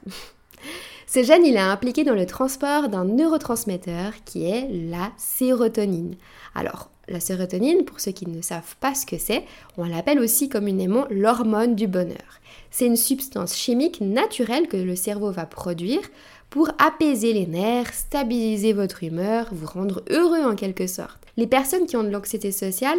Ce 1.06 1.22
gène, 1.22 1.44
il 1.44 1.54
est 1.54 1.60
impliqué 1.60 2.02
dans 2.02 2.14
le 2.14 2.26
transport 2.26 2.88
d'un 2.88 3.04
neurotransmetteur 3.04 4.12
qui 4.24 4.46
est 4.46 4.68
la 4.70 5.12
sérotonine. 5.16 6.16
Alors, 6.54 6.90
la 7.08 7.20
sérotonine, 7.20 7.84
pour 7.84 8.00
ceux 8.00 8.12
qui 8.12 8.28
ne 8.28 8.42
savent 8.42 8.76
pas 8.80 8.94
ce 8.94 9.06
que 9.06 9.18
c'est, 9.18 9.44
on 9.76 9.84
l'appelle 9.84 10.18
aussi 10.18 10.48
communément 10.48 11.06
l'hormone 11.10 11.74
du 11.74 11.86
bonheur. 11.86 12.40
C'est 12.70 12.86
une 12.86 12.96
substance 12.96 13.56
chimique 13.56 14.00
naturelle 14.00 14.68
que 14.68 14.76
le 14.76 14.96
cerveau 14.96 15.30
va 15.30 15.46
produire 15.46 16.02
pour 16.50 16.70
apaiser 16.78 17.32
les 17.32 17.46
nerfs, 17.46 17.92
stabiliser 17.92 18.72
votre 18.72 19.02
humeur, 19.02 19.48
vous 19.52 19.66
rendre 19.66 20.02
heureux 20.10 20.44
en 20.44 20.54
quelque 20.54 20.86
sorte. 20.86 21.18
Les 21.36 21.46
personnes 21.46 21.86
qui 21.86 21.96
ont 21.96 22.04
de 22.04 22.10
l'anxiété 22.10 22.52
sociale 22.52 22.98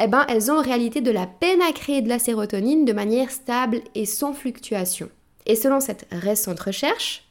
eh 0.00 0.06
ben, 0.06 0.24
elles 0.28 0.50
ont 0.50 0.58
en 0.58 0.62
réalité 0.62 1.00
de 1.00 1.10
la 1.10 1.26
peine 1.26 1.60
à 1.60 1.72
créer 1.72 2.02
de 2.02 2.08
la 2.08 2.20
sérotonine 2.20 2.84
de 2.84 2.92
manière 2.92 3.30
stable 3.30 3.80
et 3.94 4.06
sans 4.06 4.32
fluctuation. 4.32 5.08
Et 5.44 5.56
selon 5.56 5.80
cette 5.80 6.06
récente 6.12 6.60
recherche, 6.60 7.24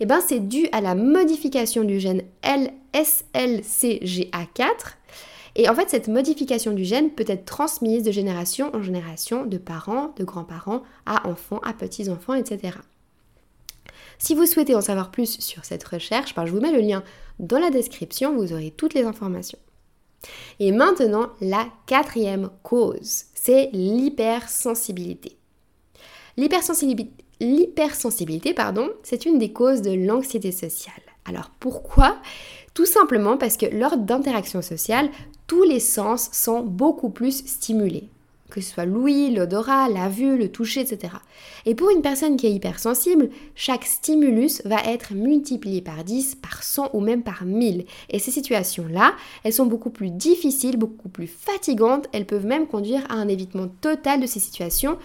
eh 0.00 0.06
ben, 0.06 0.20
c'est 0.26 0.40
dû 0.40 0.66
à 0.72 0.80
la 0.80 0.96
modification 0.96 1.84
du 1.84 2.00
gène 2.00 2.22
LSLCGA4. 2.42 4.97
Et 5.56 5.68
en 5.68 5.74
fait, 5.74 5.90
cette 5.90 6.08
modification 6.08 6.72
du 6.72 6.84
gène 6.84 7.10
peut 7.10 7.24
être 7.26 7.44
transmise 7.44 8.02
de 8.02 8.10
génération 8.10 8.74
en 8.74 8.82
génération, 8.82 9.46
de 9.46 9.58
parents, 9.58 10.12
de 10.16 10.24
grands-parents, 10.24 10.82
à 11.06 11.28
enfants, 11.28 11.60
à 11.64 11.72
petits-enfants, 11.72 12.34
etc. 12.34 12.78
Si 14.18 14.34
vous 14.34 14.46
souhaitez 14.46 14.74
en 14.74 14.80
savoir 14.80 15.10
plus 15.10 15.38
sur 15.40 15.64
cette 15.64 15.84
recherche, 15.84 16.34
ben, 16.34 16.44
je 16.44 16.52
vous 16.52 16.60
mets 16.60 16.72
le 16.72 16.80
lien 16.80 17.02
dans 17.38 17.58
la 17.58 17.70
description, 17.70 18.34
vous 18.34 18.52
aurez 18.52 18.72
toutes 18.76 18.94
les 18.94 19.04
informations. 19.04 19.58
Et 20.58 20.72
maintenant, 20.72 21.28
la 21.40 21.68
quatrième 21.86 22.50
cause, 22.64 23.26
c'est 23.34 23.70
l'hypersensibilité. 23.72 25.36
L'hypersensibilité, 26.36 28.54
pardon, 28.54 28.90
c'est 29.04 29.26
une 29.26 29.38
des 29.38 29.52
causes 29.52 29.82
de 29.82 29.92
l'anxiété 29.92 30.50
sociale. 30.50 30.94
Alors 31.24 31.50
pourquoi? 31.60 32.18
Tout 32.74 32.86
simplement 32.86 33.36
parce 33.36 33.56
que 33.56 33.66
lors 33.66 33.96
d'interactions 33.96 34.62
sociales, 34.62 35.10
tous 35.48 35.64
les 35.64 35.80
sens 35.80 36.30
sont 36.32 36.62
beaucoup 36.62 37.10
plus 37.10 37.44
stimulés 37.44 38.08
que 38.50 38.60
ce 38.60 38.72
soit 38.72 38.86
l'ouïe, 38.86 39.30
l'odorat, 39.30 39.88
la 39.88 40.08
vue, 40.08 40.38
le 40.38 40.50
toucher, 40.50 40.80
etc. 40.80 41.14
Et 41.66 41.74
pour 41.74 41.90
une 41.90 42.02
personne 42.02 42.36
qui 42.36 42.46
est 42.46 42.52
hypersensible, 42.52 43.30
chaque 43.54 43.84
stimulus 43.84 44.62
va 44.64 44.82
être 44.84 45.12
multiplié 45.12 45.82
par 45.82 46.04
10, 46.04 46.36
par 46.36 46.62
100 46.62 46.90
ou 46.94 47.00
même 47.00 47.22
par 47.22 47.44
1000. 47.44 47.84
Et 48.10 48.18
ces 48.18 48.30
situations-là, 48.30 49.14
elles 49.44 49.52
sont 49.52 49.66
beaucoup 49.66 49.90
plus 49.90 50.10
difficiles, 50.10 50.76
beaucoup 50.76 51.08
plus 51.08 51.26
fatigantes, 51.26 52.08
elles 52.12 52.26
peuvent 52.26 52.46
même 52.46 52.66
conduire 52.66 53.04
à 53.10 53.14
un 53.14 53.28
évitement 53.28 53.68
total 53.80 54.20
de 54.20 54.26
ces 54.26 54.40
situations. 54.40 54.98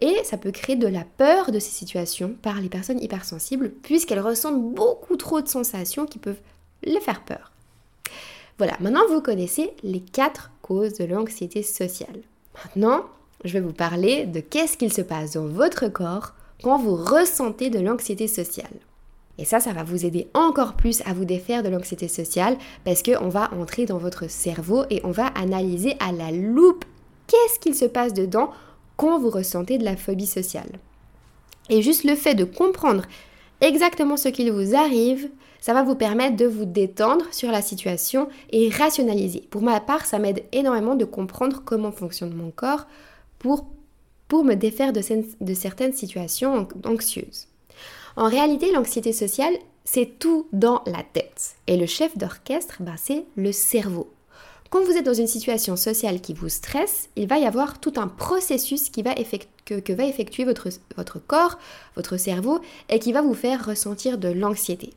Et 0.00 0.16
ça 0.24 0.36
peut 0.36 0.50
créer 0.50 0.76
de 0.76 0.86
la 0.86 1.04
peur 1.16 1.52
de 1.52 1.58
ces 1.58 1.70
situations 1.70 2.34
par 2.42 2.60
les 2.60 2.68
personnes 2.68 3.02
hypersensibles, 3.02 3.72
puisqu'elles 3.82 4.20
ressentent 4.20 4.74
beaucoup 4.74 5.16
trop 5.16 5.40
de 5.40 5.48
sensations 5.48 6.06
qui 6.06 6.18
peuvent 6.18 6.40
les 6.82 7.00
faire 7.00 7.24
peur. 7.24 7.52
Voilà, 8.58 8.76
maintenant 8.80 9.06
vous 9.08 9.20
connaissez 9.20 9.70
les 9.82 10.00
quatre 10.00 10.50
causes 10.62 10.94
de 10.94 11.04
l'anxiété 11.04 11.62
sociale. 11.62 12.20
Maintenant, 12.64 13.04
je 13.44 13.52
vais 13.52 13.60
vous 13.60 13.72
parler 13.72 14.24
de 14.24 14.40
qu'est-ce 14.40 14.78
qu'il 14.78 14.92
se 14.92 15.02
passe 15.02 15.32
dans 15.32 15.46
votre 15.46 15.88
corps 15.88 16.32
quand 16.62 16.78
vous 16.78 16.96
ressentez 16.96 17.68
de 17.68 17.78
l'anxiété 17.78 18.28
sociale. 18.28 18.72
Et 19.38 19.44
ça, 19.44 19.60
ça 19.60 19.72
va 19.72 19.84
vous 19.84 20.06
aider 20.06 20.28
encore 20.32 20.74
plus 20.74 21.02
à 21.04 21.12
vous 21.12 21.26
défaire 21.26 21.62
de 21.62 21.68
l'anxiété 21.68 22.08
sociale 22.08 22.56
parce 22.84 23.02
qu'on 23.02 23.28
va 23.28 23.52
entrer 23.52 23.84
dans 23.84 23.98
votre 23.98 24.30
cerveau 24.30 24.84
et 24.88 25.00
on 25.04 25.10
va 25.10 25.26
analyser 25.26 25.94
à 26.00 26.12
la 26.12 26.30
loupe 26.30 26.86
qu'est-ce 27.26 27.58
qu'il 27.58 27.74
se 27.74 27.84
passe 27.84 28.14
dedans 28.14 28.50
quand 28.96 29.18
vous 29.18 29.28
ressentez 29.28 29.76
de 29.76 29.84
la 29.84 29.96
phobie 29.96 30.26
sociale. 30.26 30.78
Et 31.68 31.82
juste 31.82 32.04
le 32.04 32.14
fait 32.14 32.34
de 32.34 32.44
comprendre 32.44 33.02
exactement 33.60 34.16
ce 34.16 34.28
qu'il 34.28 34.50
vous 34.50 34.74
arrive, 34.74 35.28
ça 35.60 35.74
va 35.74 35.82
vous 35.82 35.94
permettre 35.94 36.36
de 36.36 36.46
vous 36.46 36.64
détendre 36.64 37.24
sur 37.32 37.50
la 37.50 37.62
situation 37.62 38.28
et 38.50 38.68
rationaliser. 38.68 39.46
Pour 39.50 39.62
ma 39.62 39.80
part, 39.80 40.06
ça 40.06 40.18
m'aide 40.18 40.44
énormément 40.52 40.94
de 40.94 41.04
comprendre 41.04 41.62
comment 41.64 41.92
fonctionne 41.92 42.34
mon 42.34 42.50
corps 42.50 42.86
pour, 43.38 43.66
pour 44.28 44.44
me 44.44 44.54
défaire 44.54 44.92
de, 44.92 45.00
de 45.40 45.54
certaines 45.54 45.92
situations 45.92 46.68
anxieuses. 46.84 47.48
En 48.16 48.28
réalité, 48.28 48.72
l'anxiété 48.72 49.12
sociale, 49.12 49.54
c'est 49.84 50.18
tout 50.18 50.48
dans 50.52 50.82
la 50.86 51.02
tête. 51.02 51.56
Et 51.66 51.76
le 51.76 51.86
chef 51.86 52.16
d'orchestre, 52.16 52.76
bah, 52.80 52.94
c'est 52.96 53.24
le 53.36 53.52
cerveau. 53.52 54.10
Quand 54.70 54.82
vous 54.82 54.96
êtes 54.96 55.06
dans 55.06 55.14
une 55.14 55.28
situation 55.28 55.76
sociale 55.76 56.20
qui 56.20 56.34
vous 56.34 56.48
stresse, 56.48 57.08
il 57.14 57.28
va 57.28 57.38
y 57.38 57.46
avoir 57.46 57.78
tout 57.78 57.92
un 57.96 58.08
processus 58.08 58.90
qui 58.90 59.02
va 59.02 59.14
que, 59.64 59.74
que, 59.74 59.92
va 59.92 60.04
effectuer 60.04 60.44
votre, 60.44 60.68
votre 60.96 61.18
corps, 61.20 61.58
votre 61.94 62.16
cerveau, 62.16 62.60
et 62.88 62.98
qui 62.98 63.12
va 63.12 63.22
vous 63.22 63.34
faire 63.34 63.64
ressentir 63.64 64.18
de 64.18 64.28
l'anxiété. 64.28 64.90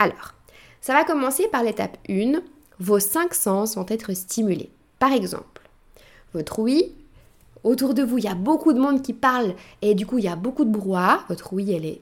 Alors, 0.00 0.32
ça 0.80 0.94
va 0.94 1.04
commencer 1.04 1.46
par 1.52 1.62
l'étape 1.62 1.98
1. 2.08 2.40
Vos 2.78 2.98
cinq 3.00 3.34
sens 3.34 3.76
vont 3.76 3.84
être 3.86 4.14
stimulés. 4.14 4.70
Par 4.98 5.12
exemple, 5.12 5.60
votre 6.32 6.58
ouïe, 6.58 6.92
autour 7.64 7.92
de 7.92 8.02
vous, 8.02 8.16
il 8.16 8.24
y 8.24 8.28
a 8.28 8.34
beaucoup 8.34 8.72
de 8.72 8.80
monde 8.80 9.02
qui 9.02 9.12
parle 9.12 9.54
et 9.82 9.94
du 9.94 10.06
coup, 10.06 10.16
il 10.16 10.24
y 10.24 10.28
a 10.28 10.36
beaucoup 10.36 10.64
de 10.64 10.70
brouhaha. 10.70 11.20
Votre 11.28 11.52
ouïe, 11.52 11.72
elle 11.74 11.84
est 11.84 12.00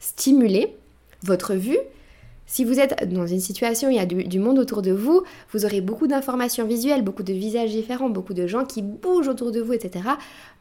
stimulée. 0.00 0.76
Votre 1.22 1.54
vue, 1.54 1.78
si 2.46 2.64
vous 2.64 2.80
êtes 2.80 3.08
dans 3.12 3.28
une 3.28 3.38
situation 3.38 3.88
où 3.88 3.90
il 3.92 3.96
y 3.96 4.00
a 4.00 4.06
du, 4.06 4.40
monde 4.40 4.58
autour 4.58 4.82
de 4.82 4.90
vous, 4.90 5.22
vous 5.52 5.64
aurez 5.64 5.80
beaucoup 5.80 6.08
d'informations 6.08 6.66
visuelles, 6.66 7.02
beaucoup 7.02 7.22
de 7.22 7.32
visages 7.32 7.70
différents, 7.70 8.10
beaucoup 8.10 8.34
de 8.34 8.48
gens 8.48 8.64
qui 8.64 8.82
bougent 8.82 9.28
autour 9.28 9.52
de 9.52 9.60
vous, 9.60 9.72
etc. 9.72 10.04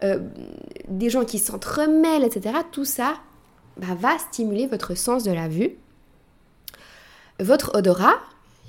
Euh, 0.03 0.19
des 0.87 1.09
gens 1.09 1.25
qui 1.25 1.39
s'entremêlent, 1.39 2.23
etc. 2.23 2.57
Tout 2.71 2.85
ça 2.85 3.15
bah, 3.77 3.95
va 3.99 4.19
stimuler 4.19 4.67
votre 4.67 4.95
sens 4.95 5.23
de 5.23 5.31
la 5.31 5.47
vue. 5.47 5.77
Votre 7.39 7.75
odorat, 7.75 8.15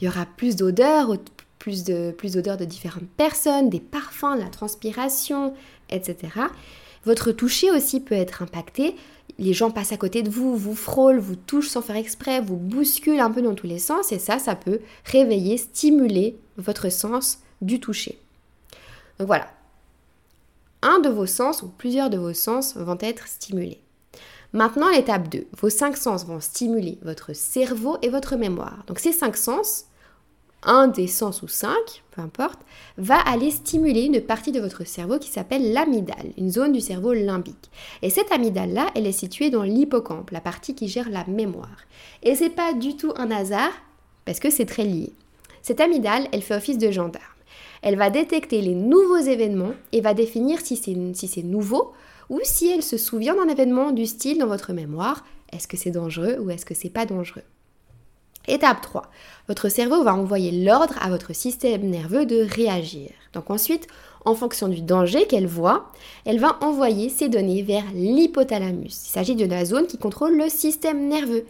il 0.01 0.07
y 0.07 0.09
aura 0.09 0.27
plus 0.27 0.57
d'odeurs, 0.57 1.17
plus 1.59 1.85
de, 1.85 2.11
plus 2.11 2.33
d'odeurs 2.33 2.57
de 2.57 2.65
différentes 2.65 3.09
personnes, 3.17 3.71
des 3.71 3.81
parfums, 3.81 4.37
de 4.37 4.41
la 4.41 4.49
transpiration, 4.49 5.55
etc. 5.89 6.17
Votre 7.05 7.31
toucher 7.31 7.71
aussi 7.71 8.01
peut 8.01 8.17
être 8.17 8.43
impacté. 8.43 8.97
Les 9.39 9.53
gens 9.53 9.71
passent 9.71 9.93
à 9.93 9.97
côté 9.97 10.23
de 10.23 10.31
vous, 10.31 10.57
vous 10.57 10.75
frôlent, 10.75 11.19
vous 11.19 11.37
touchent 11.37 11.69
sans 11.69 11.83
faire 11.83 11.97
exprès, 11.97 12.41
vous 12.41 12.57
bousculent 12.57 13.21
un 13.21 13.31
peu 13.31 13.43
dans 13.43 13.55
tous 13.55 13.67
les 13.67 13.79
sens 13.79 14.11
et 14.11 14.19
ça, 14.19 14.39
ça 14.39 14.57
peut 14.57 14.81
réveiller, 15.05 15.59
stimuler 15.59 16.37
votre 16.57 16.91
sens 16.91 17.39
du 17.63 17.79
toucher. 17.79 18.19
Donc 19.19 19.29
voilà. 19.29 19.49
Un 20.83 20.99
de 20.99 21.09
vos 21.09 21.27
sens 21.27 21.63
ou 21.63 21.69
plusieurs 21.69 22.11
de 22.11 22.19
vos 22.19 22.35
sens 22.35 22.77
vont 22.77 22.99
être 23.01 23.29
stimulés. 23.29 23.81
Maintenant, 24.57 24.89
l'étape 24.89 25.29
2. 25.29 25.49
Vos 25.61 25.69
cinq 25.69 25.99
sens 25.99 26.25
vont 26.25 26.41
stimuler 26.41 26.97
votre 27.03 27.35
cerveau 27.35 27.99
et 28.01 28.09
votre 28.09 28.37
mémoire. 28.37 28.85
Donc 28.87 29.01
ces 29.01 29.13
cinq 29.13 29.37
sens, 29.37 29.85
un 30.63 30.89
des 30.89 31.09
sens 31.09 31.43
ou 31.43 31.47
cinq, 31.47 32.03
peu 32.13 32.23
importe, 32.23 32.61
va 32.97 33.19
aller 33.19 33.51
stimuler 33.51 34.05
une 34.05 34.23
partie 34.23 34.53
de 34.53 34.61
votre 34.61 34.87
cerveau 34.87 35.19
qui 35.19 35.29
s'appelle 35.29 35.75
l'amygdale, 35.75 36.33
une 36.39 36.51
zone 36.51 36.73
du 36.73 36.81
cerveau 36.81 37.13
limbique. 37.13 37.71
Et 38.01 38.09
cette 38.09 38.33
amygdale-là, 38.33 38.87
elle 38.95 39.07
est 39.07 39.13
située 39.13 39.51
dans 39.51 39.63
l'hippocampe, 39.63 40.31
la 40.31 40.41
partie 40.41 40.75
qui 40.75 40.89
gère 40.89 41.11
la 41.11 41.27
mémoire. 41.27 41.85
Et 42.23 42.35
c'est 42.35 42.49
pas 42.49 42.73
du 42.73 42.97
tout 42.97 43.13
un 43.17 43.31
hasard, 43.31 43.73
parce 44.25 44.41
que 44.41 44.49
c'est 44.49 44.65
très 44.65 44.85
lié. 44.85 45.13
Cette 45.61 45.83
amygdale, 45.83 46.29
elle 46.33 46.41
fait 46.41 46.57
office 46.57 46.79
de 46.79 46.91
gendarme. 46.91 47.27
Elle 47.83 47.97
va 47.97 48.09
détecter 48.09 48.63
les 48.63 48.75
nouveaux 48.75 49.19
événements 49.19 49.75
et 49.93 50.01
va 50.01 50.15
définir 50.15 50.61
si 50.61 50.77
c'est 50.79 51.43
nouveau 51.43 51.93
ou 52.29 52.41
si 52.43 52.71
elle 52.71 52.83
se 52.83 52.99
souvient 52.99 53.35
d'un 53.35 53.49
événement 53.49 53.93
du 53.93 54.07
style 54.07 54.39
dans 54.39 54.47
votre 54.47 54.73
mémoire, 54.73 55.25
est-ce 55.53 55.69
que 55.69 55.77
c'est 55.77 55.91
dangereux 55.91 56.39
ou 56.41 56.51
est-ce 56.51 56.67
que 56.67 56.75
c'est 56.75 56.91
pas 56.91 57.07
dangereux? 57.07 57.43
Étape 58.49 58.81
3. 58.81 59.11
Votre 59.49 59.69
cerveau 59.69 60.05
va 60.05 60.15
envoyer 60.15 60.65
l'ordre 60.65 60.95
à 61.01 61.11
votre 61.11 61.35
système 61.35 61.83
nerveux 61.83 62.27
de 62.27 62.47
réagir. 62.49 63.11
Donc 63.33 63.51
ensuite, 63.51 63.89
en 64.25 64.35
fonction 64.35 64.69
du 64.69 64.83
danger 64.83 65.27
qu'elle 65.27 65.47
voit, 65.47 65.93
elle 66.25 66.39
va 66.39 66.59
envoyer 66.61 67.09
ces 67.09 67.29
données 67.29 67.63
vers 67.63 67.85
l'hypothalamus. 67.93 69.07
Il 69.07 69.11
s'agit 69.11 69.35
de 69.35 69.47
la 69.47 69.65
zone 69.65 69.87
qui 69.87 69.99
contrôle 69.99 70.37
le 70.37 70.49
système 70.49 71.09
nerveux. 71.09 71.45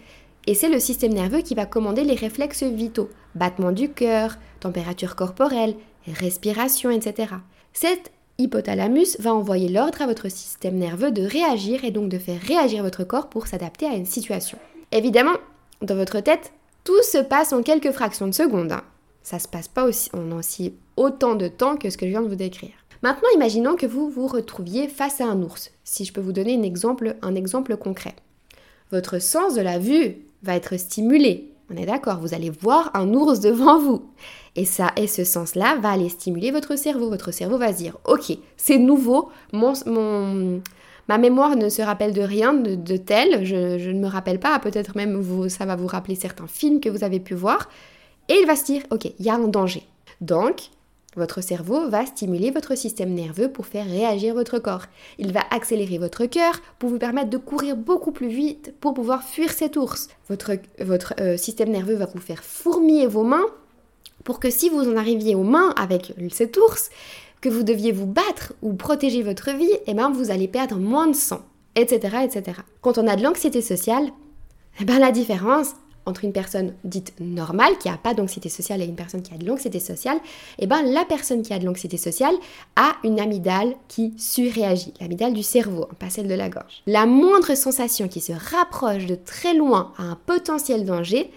Et 0.47 0.55
c'est 0.55 0.69
le 0.69 0.81
système 0.81 1.13
nerveux 1.13 1.41
qui 1.41 1.55
va 1.55 1.67
commander 1.67 2.05
les 2.05 2.15
réflexes 2.15 2.63
vitaux, 2.63 3.11
battement 3.35 3.73
du 3.73 3.91
cœur, 3.91 4.37
température 4.61 5.17
corporelle, 5.17 5.75
respiration, 6.07 6.91
etc. 6.91 7.35
Cet 7.73 8.13
hypothalamus 8.39 9.17
va 9.19 9.35
envoyer 9.35 9.69
l'ordre 9.69 10.03
à 10.03 10.07
votre 10.07 10.29
système 10.29 10.77
nerveux 10.77 11.11
de 11.11 11.23
réagir 11.23 11.85
et 11.85 11.91
donc 11.91 12.09
de 12.09 12.19
faire 12.19 12.41
réagir 12.41 12.83
votre 12.83 13.05
corps 13.05 13.29
pour 13.29 13.47
s'adapter 13.47 13.87
à 13.87 13.95
une 13.95 14.07
situation. 14.07 14.59
Évidemment, 14.93 15.37
dans 15.83 15.97
votre 15.97 16.21
tête, 16.21 16.53
tout 16.85 17.03
se 17.03 17.19
passe 17.19 17.53
en 17.53 17.63
quelques 17.63 17.93
fractions 17.93 18.27
de 18.27 18.33
secondes. 18.33 18.73
Hein. 18.73 18.83
Ça 19.23 19.39
se 19.39 19.49
passe 19.49 19.69
pas 19.69 19.85
aussi, 19.85 20.11
en 20.13 20.31
aussi 20.33 20.75
autant 20.97 21.35
de 21.35 21.49
temps 21.49 21.77
que 21.77 21.91
ce 21.91 21.97
que 21.97 22.07
je 22.07 22.11
viens 22.11 22.23
de 22.23 22.29
vous 22.29 22.37
décrire. 22.37 22.71
Maintenant, 23.03 23.29
imaginons 23.35 23.77
que 23.77 23.87
vous 23.87 24.09
vous 24.09 24.27
retrouviez 24.27 24.89
face 24.89 25.21
à 25.21 25.27
un 25.27 25.43
ours. 25.43 25.71
Si 25.85 26.05
je 26.05 26.13
peux 26.13 26.21
vous 26.21 26.33
donner 26.33 26.57
un 26.57 26.63
exemple, 26.63 27.17
un 27.23 27.35
exemple 27.35 27.77
concret. 27.77 28.15
Votre 28.93 29.19
sens 29.19 29.55
de 29.55 29.61
la 29.61 29.79
vue 29.79 30.17
va 30.43 30.55
être 30.55 30.77
stimulé. 30.77 31.53
On 31.71 31.77
est 31.77 31.87
d'accord, 31.87 32.19
vous 32.21 32.35
allez 32.35 32.51
voir 32.51 32.91
un 32.95 33.13
ours 33.13 33.41
devant 33.41 33.79
vous. 33.79 34.03
Et 34.55 34.65
ça, 34.65 34.93
et 34.97 35.07
ce 35.07 35.25
sens-là 35.25 35.77
va 35.81 35.91
aller 35.91 36.09
stimuler 36.09 36.51
votre 36.51 36.77
cerveau. 36.77 37.11
Votre 37.11 37.33
cerveau 37.33 37.59
va 37.59 37.73
se 37.73 37.79
dire, 37.79 37.97
ok, 38.05 38.37
c'est 38.57 38.79
nouveau, 38.79 39.31
mon, 39.53 39.73
mon, 39.87 40.63
ma 41.09 41.19
mémoire 41.19 41.57
ne 41.57 41.69
se 41.69 41.83
rappelle 41.83 42.13
de 42.13 42.23
rien 42.23 42.55
de, 42.55 42.97
tel, 42.97 43.45
je, 43.45 43.91
ne 43.91 43.99
me 43.99 44.07
rappelle 44.07 44.39
pas, 44.39 44.59
peut-être 44.59 44.97
même 44.97 45.23
ça 45.49 45.67
va 45.67 45.77
vous 45.77 45.87
rappeler 45.87 46.15
certains 46.15 46.47
films 46.47 46.81
que 46.81 46.89
vous 46.89 47.05
avez 47.05 47.21
pu 47.21 47.35
voir, 47.35 47.69
et 48.29 48.35
il 48.41 48.47
va 48.47 48.57
se 48.57 48.65
dire, 48.65 48.83
ok, 48.91 49.07
il 49.19 49.27
y 49.27 49.31
a 49.31 49.35
un 49.35 49.49
danger. 49.49 49.83
Donc, 50.21 50.71
votre 51.17 51.41
cerveau 51.41 51.89
va 51.89 52.07
stimuler 52.07 52.51
votre 52.51 52.77
système 52.77 53.15
nerveux 53.15 53.51
pour 53.51 53.67
faire 53.67 53.87
réagir 53.87 54.35
votre 54.35 54.59
corps. 54.59 54.85
Il 55.19 55.33
va 55.33 55.41
accélérer 55.51 55.99
votre 55.99 56.27
cœur 56.27 56.61
pour 56.79 56.91
vous 56.91 56.99
permettre 56.99 57.31
de 57.31 57.39
courir 57.39 57.77
beaucoup 57.77 58.13
plus 58.13 58.29
vite 58.29 58.75
pour 58.81 58.95
pouvoir 58.95 59.23
fuir 59.23 59.51
cet 59.51 59.77
ours. 59.77 60.09
Votre, 60.29 60.53
votre 60.81 61.15
euh, 61.21 61.37
système 61.37 61.71
nerveux 61.71 61.95
va 61.95 62.07
vous 62.07 62.21
faire 62.21 62.45
fourmiller 62.45 63.07
vos 63.07 63.25
mains 63.25 63.47
pour 64.25 64.41
que 64.41 64.51
si 64.51 64.69
vous 64.69 64.89
en 64.89 64.97
arriviez 64.97 65.35
aux 65.35 65.45
mains 65.45 65.73
avec 65.77 66.15
cet 66.31 66.57
ours, 66.57 66.91
que 67.41 67.49
vous 67.49 67.63
deviez 67.63 67.93
vous 67.93 68.07
battre 68.07 68.55
ou 68.63 68.75
protéger 68.75 69.23
votre 69.23 69.51
vie, 69.53 69.71
eh 69.87 69.95
ben 69.95 70.11
vous 70.11 70.31
allez 70.31 70.49
perdre 70.49 70.77
moins 70.77 71.07
de 71.07 71.15
sang, 71.15 71.43
etc., 71.77 72.17
etc. 72.25 72.59
Quand 72.81 72.99
on 72.99 73.07
a 73.07 73.17
de 73.17 73.23
l'anxiété 73.23 73.63
sociale, 73.63 74.09
eh 74.81 74.85
ben 74.85 74.99
la 74.99 75.13
différence 75.13 75.75
entre 76.07 76.25
une 76.25 76.33
personne 76.33 76.73
dite 76.85 77.13
normale, 77.21 77.77
qui 77.79 77.89
n'a 77.89 77.99
pas 77.99 78.15
d'anxiété 78.15 78.49
sociale, 78.49 78.81
et 78.81 78.87
une 78.87 78.95
personne 78.95 79.23
qui 79.23 79.35
a 79.35 79.37
de 79.37 79.45
l'anxiété 79.45 79.81
sociale, 79.81 80.19
eh 80.59 80.67
ben 80.67 80.83
la 80.83 81.05
personne 81.05 81.43
qui 81.43 81.53
a 81.53 81.59
de 81.59 81.67
l'anxiété 81.67 81.97
sociale 81.97 82.35
a 82.77 82.97
une 83.05 83.21
amygdale 83.21 83.75
qui 83.89 84.15
surréagit, 84.17 84.95
l'amygdale 85.01 85.35
du 85.35 85.43
cerveau, 85.43 85.87
pas 85.99 86.11
celle 86.11 86.29
de 86.29 86.35
la 86.35 86.49
gorge. 86.49 86.83
La 86.87 87.07
moindre 87.07 87.55
sensation 87.55 88.09
qui 88.09 88.21
se 88.21 88.33
rapproche 88.33 89.07
de 89.07 89.17
très 89.17 89.55
loin 89.55 89.93
à 89.99 90.05
un 90.05 90.19
potentiel 90.27 90.85
danger 90.85 91.31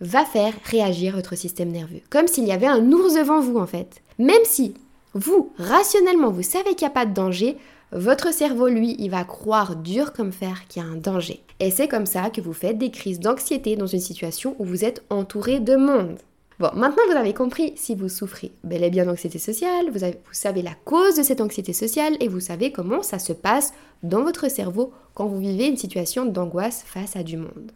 va 0.00 0.24
faire 0.24 0.52
réagir 0.64 1.16
votre 1.16 1.36
système 1.36 1.70
nerveux, 1.70 2.00
comme 2.10 2.28
s'il 2.28 2.44
y 2.44 2.52
avait 2.52 2.66
un 2.66 2.92
ours 2.92 3.14
devant 3.14 3.40
vous 3.40 3.58
en 3.58 3.66
fait. 3.66 4.02
Même 4.18 4.44
si 4.44 4.74
vous, 5.14 5.50
rationnellement, 5.58 6.30
vous 6.30 6.42
savez 6.42 6.74
qu'il 6.74 6.86
n'y 6.86 6.92
a 6.92 6.94
pas 6.94 7.06
de 7.06 7.14
danger, 7.14 7.56
votre 7.92 8.32
cerveau, 8.32 8.68
lui, 8.68 8.96
il 8.98 9.10
va 9.10 9.24
croire 9.24 9.76
dur 9.76 10.12
comme 10.12 10.32
fer 10.32 10.66
qu'il 10.68 10.82
y 10.82 10.84
a 10.84 10.88
un 10.88 10.96
danger. 10.96 11.42
Et 11.60 11.70
c'est 11.70 11.88
comme 11.88 12.06
ça 12.06 12.30
que 12.30 12.40
vous 12.40 12.52
faites 12.52 12.78
des 12.78 12.90
crises 12.90 13.20
d'anxiété 13.20 13.76
dans 13.76 13.86
une 13.86 14.00
situation 14.00 14.56
où 14.58 14.64
vous 14.64 14.84
êtes 14.84 15.04
entouré 15.08 15.60
de 15.60 15.76
monde. 15.76 16.18
Bon, 16.58 16.70
maintenant 16.74 17.02
vous 17.10 17.16
avez 17.16 17.34
compris 17.34 17.74
si 17.76 17.94
vous 17.94 18.08
souffrez 18.08 18.50
bel 18.64 18.82
et 18.82 18.88
bien 18.88 19.04
d'anxiété 19.04 19.38
sociale, 19.38 19.90
vous, 19.90 19.98
vous, 19.98 20.32
savez 20.32 20.62
la 20.62 20.74
cause 20.86 21.14
de 21.16 21.22
cette 21.22 21.42
anxiété 21.42 21.74
sociale 21.74 22.16
et 22.18 22.28
vous 22.28 22.40
savez 22.40 22.72
comment 22.72 23.02
ça 23.02 23.18
se 23.18 23.34
passe 23.34 23.74
dans 24.02 24.22
votre 24.22 24.50
cerveau 24.50 24.92
quand 25.12 25.26
vous 25.26 25.38
vivez 25.38 25.66
une 25.66 25.76
situation 25.76 26.24
d'angoisse 26.24 26.82
face 26.86 27.14
à 27.14 27.22
du 27.22 27.36
monde. 27.36 27.72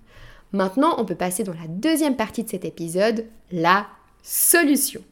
Maintenant, 0.53 0.95
on 0.99 1.05
peut 1.05 1.15
passer 1.15 1.45
dans 1.45 1.53
la 1.53 1.69
deuxième 1.69 2.17
partie 2.17 2.43
de 2.43 2.49
cet 2.49 2.65
épisode, 2.65 3.27
la 3.53 3.87
solution. 4.23 5.03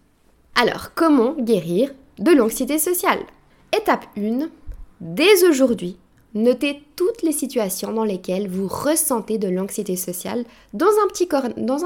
Alors, 0.54 0.94
comment 0.94 1.34
guérir 1.34 1.92
de 2.18 2.32
l'anxiété 2.32 2.78
sociale? 2.78 3.20
Étape 3.72 4.06
1. 4.16 4.48
Dès 5.00 5.46
aujourd'hui, 5.48 5.96
notez 6.34 6.82
toutes 6.96 7.22
les 7.22 7.32
situations 7.32 7.92
dans 7.92 8.04
lesquelles 8.04 8.48
vous 8.48 8.68
ressentez 8.68 9.38
de 9.38 9.48
l'anxiété 9.48 9.96
sociale 9.96 10.44
dans 10.72 10.86
un, 10.86 11.08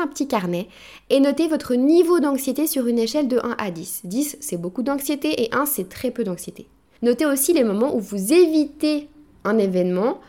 petit 0.08 0.28
carnet 0.28 0.68
et 1.10 1.20
notez 1.20 1.48
votre 1.48 1.74
niveau 1.74 2.20
d'anxiété 2.20 2.66
sur 2.66 2.86
une 2.86 2.98
échelle 2.98 3.28
de 3.28 3.38
1 3.38 3.56
à 3.58 3.70
10. 3.70 4.02
10, 4.04 4.38
c'est 4.40 4.56
beaucoup 4.56 4.82
d'anxiété 4.82 5.42
et 5.42 5.54
1, 5.54 5.66
c'est 5.66 5.88
très 5.88 6.10
peu 6.10 6.24
d'anxiété. 6.24 6.66
Notez 7.02 7.26
aussi 7.26 7.52
les 7.52 7.64
moments 7.64 7.94
où 7.94 8.00
vous 8.00 8.32
évitez 8.32 9.08
un 9.44 9.58
événement 9.58 10.20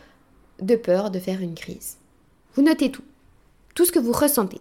de 0.60 0.76
peur 0.76 1.10
de 1.10 1.18
faire 1.18 1.40
une 1.40 1.54
crise. 1.54 1.96
Vous 2.54 2.62
notez 2.62 2.90
tout, 2.90 3.02
tout 3.74 3.84
ce 3.84 3.92
que 3.92 3.98
vous 3.98 4.12
ressentez. 4.12 4.60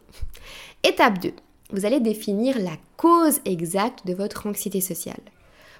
Étape 0.83 1.19
2 1.19 1.31
vous 1.73 1.86
allez 1.86 1.99
définir 1.99 2.59
la 2.59 2.77
cause 2.97 3.39
exacte 3.45 4.05
de 4.05 4.13
votre 4.13 4.45
anxiété 4.45 4.79
sociale. 4.79 5.19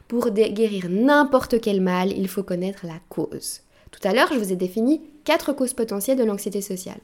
Pour 0.08 0.30
guérir 0.32 0.90
n'importe 0.90 1.60
quel 1.62 1.82
mal, 1.82 2.12
il 2.12 2.28
faut 2.28 2.44
connaître 2.44 2.86
la 2.86 3.00
cause. 3.10 3.62
Tout 3.92 4.08
à 4.08 4.14
l'heure, 4.14 4.30
je 4.34 4.40
vous 4.40 4.52
ai 4.52 4.56
défini 4.56 5.02
quatre 5.24 5.54
causes 5.54 5.74
potentielles 5.74 6.18
de 6.18 6.24
l'anxiété 6.24 6.62
sociale. 6.62 7.00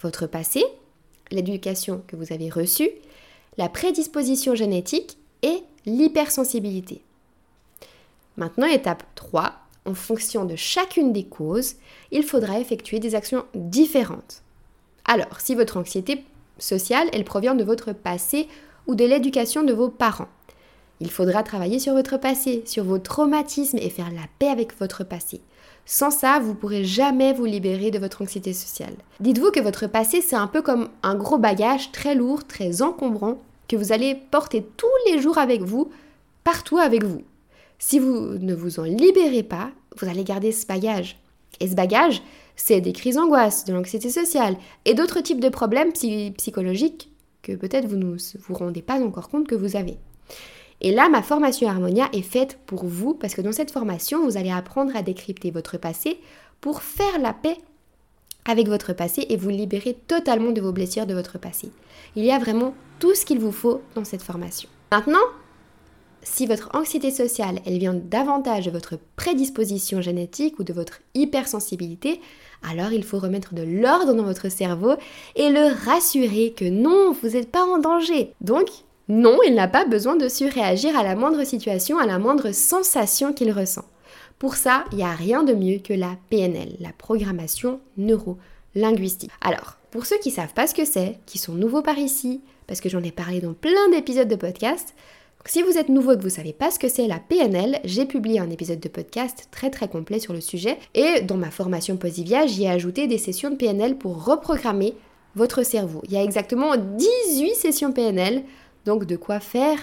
Votre 0.00 0.26
passé, 0.26 0.64
l'éducation 1.30 2.02
que 2.06 2.16
vous 2.16 2.32
avez 2.32 2.50
reçue, 2.50 2.90
la 3.56 3.68
prédisposition 3.68 4.54
génétique 4.54 5.16
et 5.42 5.62
l'hypersensibilité. 5.86 7.02
Maintenant, 8.36 8.66
étape 8.66 9.04
3, 9.14 9.52
en 9.86 9.94
fonction 9.94 10.44
de 10.44 10.56
chacune 10.56 11.12
des 11.12 11.24
causes, 11.24 11.74
il 12.10 12.22
faudra 12.22 12.58
effectuer 12.58 12.98
des 12.98 13.14
actions 13.14 13.44
différentes. 13.54 14.42
Alors, 15.04 15.40
si 15.40 15.54
votre 15.54 15.76
anxiété 15.76 16.24
sociale, 16.58 17.08
elle 17.12 17.24
provient 17.24 17.54
de 17.54 17.64
votre 17.64 17.92
passé 17.92 18.48
ou 18.86 18.94
de 18.94 19.04
l'éducation 19.04 19.62
de 19.62 19.72
vos 19.72 19.88
parents. 19.88 20.28
Il 21.04 21.10
faudra 21.10 21.42
travailler 21.42 21.78
sur 21.78 21.92
votre 21.92 22.16
passé, 22.16 22.62
sur 22.64 22.82
vos 22.82 22.96
traumatismes 22.98 23.76
et 23.76 23.90
faire 23.90 24.10
la 24.10 24.22
paix 24.38 24.48
avec 24.48 24.74
votre 24.80 25.04
passé. 25.04 25.42
Sans 25.84 26.10
ça, 26.10 26.38
vous 26.40 26.52
ne 26.52 26.56
pourrez 26.56 26.82
jamais 26.82 27.34
vous 27.34 27.44
libérer 27.44 27.90
de 27.90 27.98
votre 27.98 28.22
anxiété 28.22 28.54
sociale. 28.54 28.94
Dites-vous 29.20 29.50
que 29.50 29.60
votre 29.60 29.86
passé, 29.86 30.22
c'est 30.22 30.34
un 30.34 30.46
peu 30.46 30.62
comme 30.62 30.88
un 31.02 31.14
gros 31.14 31.36
bagage 31.36 31.92
très 31.92 32.14
lourd, 32.14 32.46
très 32.46 32.80
encombrant, 32.80 33.38
que 33.68 33.76
vous 33.76 33.92
allez 33.92 34.14
porter 34.30 34.66
tous 34.78 34.86
les 35.06 35.20
jours 35.20 35.36
avec 35.36 35.60
vous, 35.60 35.90
partout 36.42 36.78
avec 36.78 37.04
vous. 37.04 37.20
Si 37.78 37.98
vous 37.98 38.38
ne 38.38 38.54
vous 38.54 38.80
en 38.80 38.84
libérez 38.84 39.42
pas, 39.42 39.72
vous 39.98 40.08
allez 40.08 40.24
garder 40.24 40.52
ce 40.52 40.64
bagage. 40.64 41.18
Et 41.60 41.68
ce 41.68 41.74
bagage, 41.74 42.22
c'est 42.56 42.80
des 42.80 42.94
crises 42.94 43.16
d'angoisse, 43.16 43.66
de 43.66 43.74
l'anxiété 43.74 44.08
sociale 44.08 44.56
et 44.86 44.94
d'autres 44.94 45.20
types 45.20 45.40
de 45.40 45.50
problèmes 45.50 45.92
psychologiques 45.92 47.10
que 47.42 47.52
peut-être 47.52 47.86
vous 47.86 47.96
ne 47.96 48.16
vous 48.38 48.54
rendez 48.54 48.80
pas 48.80 49.02
encore 49.02 49.28
compte 49.28 49.46
que 49.46 49.54
vous 49.54 49.76
avez. 49.76 49.98
Et 50.80 50.92
là, 50.92 51.08
ma 51.08 51.22
formation 51.22 51.68
Harmonia 51.68 52.08
est 52.12 52.22
faite 52.22 52.58
pour 52.66 52.84
vous 52.84 53.14
parce 53.14 53.34
que 53.34 53.40
dans 53.40 53.52
cette 53.52 53.70
formation, 53.70 54.24
vous 54.24 54.36
allez 54.36 54.50
apprendre 54.50 54.94
à 54.96 55.02
décrypter 55.02 55.50
votre 55.50 55.78
passé 55.78 56.20
pour 56.60 56.82
faire 56.82 57.18
la 57.20 57.32
paix 57.32 57.58
avec 58.46 58.68
votre 58.68 58.92
passé 58.92 59.26
et 59.28 59.36
vous 59.36 59.48
libérer 59.48 59.96
totalement 60.06 60.52
de 60.52 60.60
vos 60.60 60.72
blessures 60.72 61.06
de 61.06 61.14
votre 61.14 61.38
passé. 61.38 61.70
Il 62.16 62.24
y 62.24 62.32
a 62.32 62.38
vraiment 62.38 62.74
tout 62.98 63.14
ce 63.14 63.24
qu'il 63.24 63.38
vous 63.38 63.52
faut 63.52 63.80
dans 63.94 64.04
cette 64.04 64.22
formation. 64.22 64.68
Maintenant, 64.92 65.24
si 66.22 66.46
votre 66.46 66.70
anxiété 66.74 67.10
sociale, 67.10 67.60
elle 67.66 67.78
vient 67.78 67.94
davantage 67.94 68.66
de 68.66 68.70
votre 68.70 68.98
prédisposition 69.16 70.00
génétique 70.00 70.58
ou 70.58 70.64
de 70.64 70.72
votre 70.72 71.00
hypersensibilité, 71.14 72.20
alors 72.62 72.92
il 72.92 73.04
faut 73.04 73.18
remettre 73.18 73.54
de 73.54 73.62
l'ordre 73.62 74.14
dans 74.14 74.22
votre 74.22 74.50
cerveau 74.50 74.94
et 75.36 75.50
le 75.50 75.72
rassurer 75.84 76.54
que 76.56 76.64
non, 76.64 77.12
vous 77.12 77.30
n'êtes 77.30 77.50
pas 77.50 77.64
en 77.64 77.78
danger. 77.78 78.32
Donc, 78.40 78.68
non, 79.08 79.38
il 79.46 79.54
n'a 79.54 79.68
pas 79.68 79.84
besoin 79.84 80.16
de 80.16 80.28
surréagir 80.28 80.96
à 80.98 81.02
la 81.02 81.14
moindre 81.14 81.44
situation, 81.44 81.98
à 81.98 82.06
la 82.06 82.18
moindre 82.18 82.52
sensation 82.52 83.32
qu'il 83.32 83.52
ressent. 83.52 83.84
Pour 84.38 84.56
ça, 84.56 84.84
il 84.92 84.98
n'y 84.98 85.04
a 85.04 85.12
rien 85.12 85.42
de 85.42 85.52
mieux 85.52 85.78
que 85.78 85.92
la 85.92 86.16
PNL, 86.30 86.76
la 86.80 86.92
programmation 86.96 87.80
neuro-linguistique. 87.96 89.30
Alors, 89.40 89.76
Pour 89.90 90.06
ceux 90.06 90.18
qui 90.18 90.32
savent 90.32 90.54
pas 90.54 90.66
ce 90.66 90.74
que 90.74 90.84
c'est, 90.84 91.18
qui 91.24 91.38
sont 91.38 91.54
nouveaux 91.54 91.82
par 91.82 91.98
ici, 91.98 92.40
parce 92.66 92.80
que 92.80 92.88
j'en 92.88 93.02
ai 93.04 93.12
parlé 93.12 93.40
dans 93.40 93.52
plein 93.52 93.90
d'épisodes 93.92 94.26
de 94.26 94.34
podcast, 94.34 94.92
si 95.46 95.62
vous 95.62 95.76
êtes 95.76 95.90
nouveau 95.90 96.12
et 96.12 96.16
que 96.16 96.22
vous 96.22 96.30
savez 96.30 96.52
pas 96.52 96.70
ce 96.70 96.78
que 96.78 96.88
c'est 96.88 97.06
la 97.06 97.20
PNL, 97.20 97.78
j'ai 97.84 98.06
publié 98.06 98.40
un 98.40 98.50
épisode 98.50 98.80
de 98.80 98.88
podcast 98.88 99.48
très 99.50 99.70
très 99.70 99.88
complet 99.88 100.18
sur 100.18 100.32
le 100.32 100.40
sujet 100.40 100.78
et 100.94 101.20
dans 101.20 101.36
ma 101.36 101.50
formation 101.50 101.96
Posivia, 101.96 102.46
j'y 102.46 102.64
ai 102.64 102.70
ajouté 102.70 103.06
des 103.06 103.18
sessions 103.18 103.50
de 103.50 103.56
PNL 103.56 103.96
pour 103.96 104.24
reprogrammer 104.24 104.94
votre 105.36 105.62
cerveau. 105.62 106.00
Il 106.04 106.12
y 106.12 106.16
a 106.16 106.22
exactement 106.22 106.76
18 106.76 107.54
sessions 107.54 107.92
PNL, 107.92 108.42
donc 108.84 109.06
de 109.06 109.16
quoi 109.16 109.40
faire, 109.40 109.78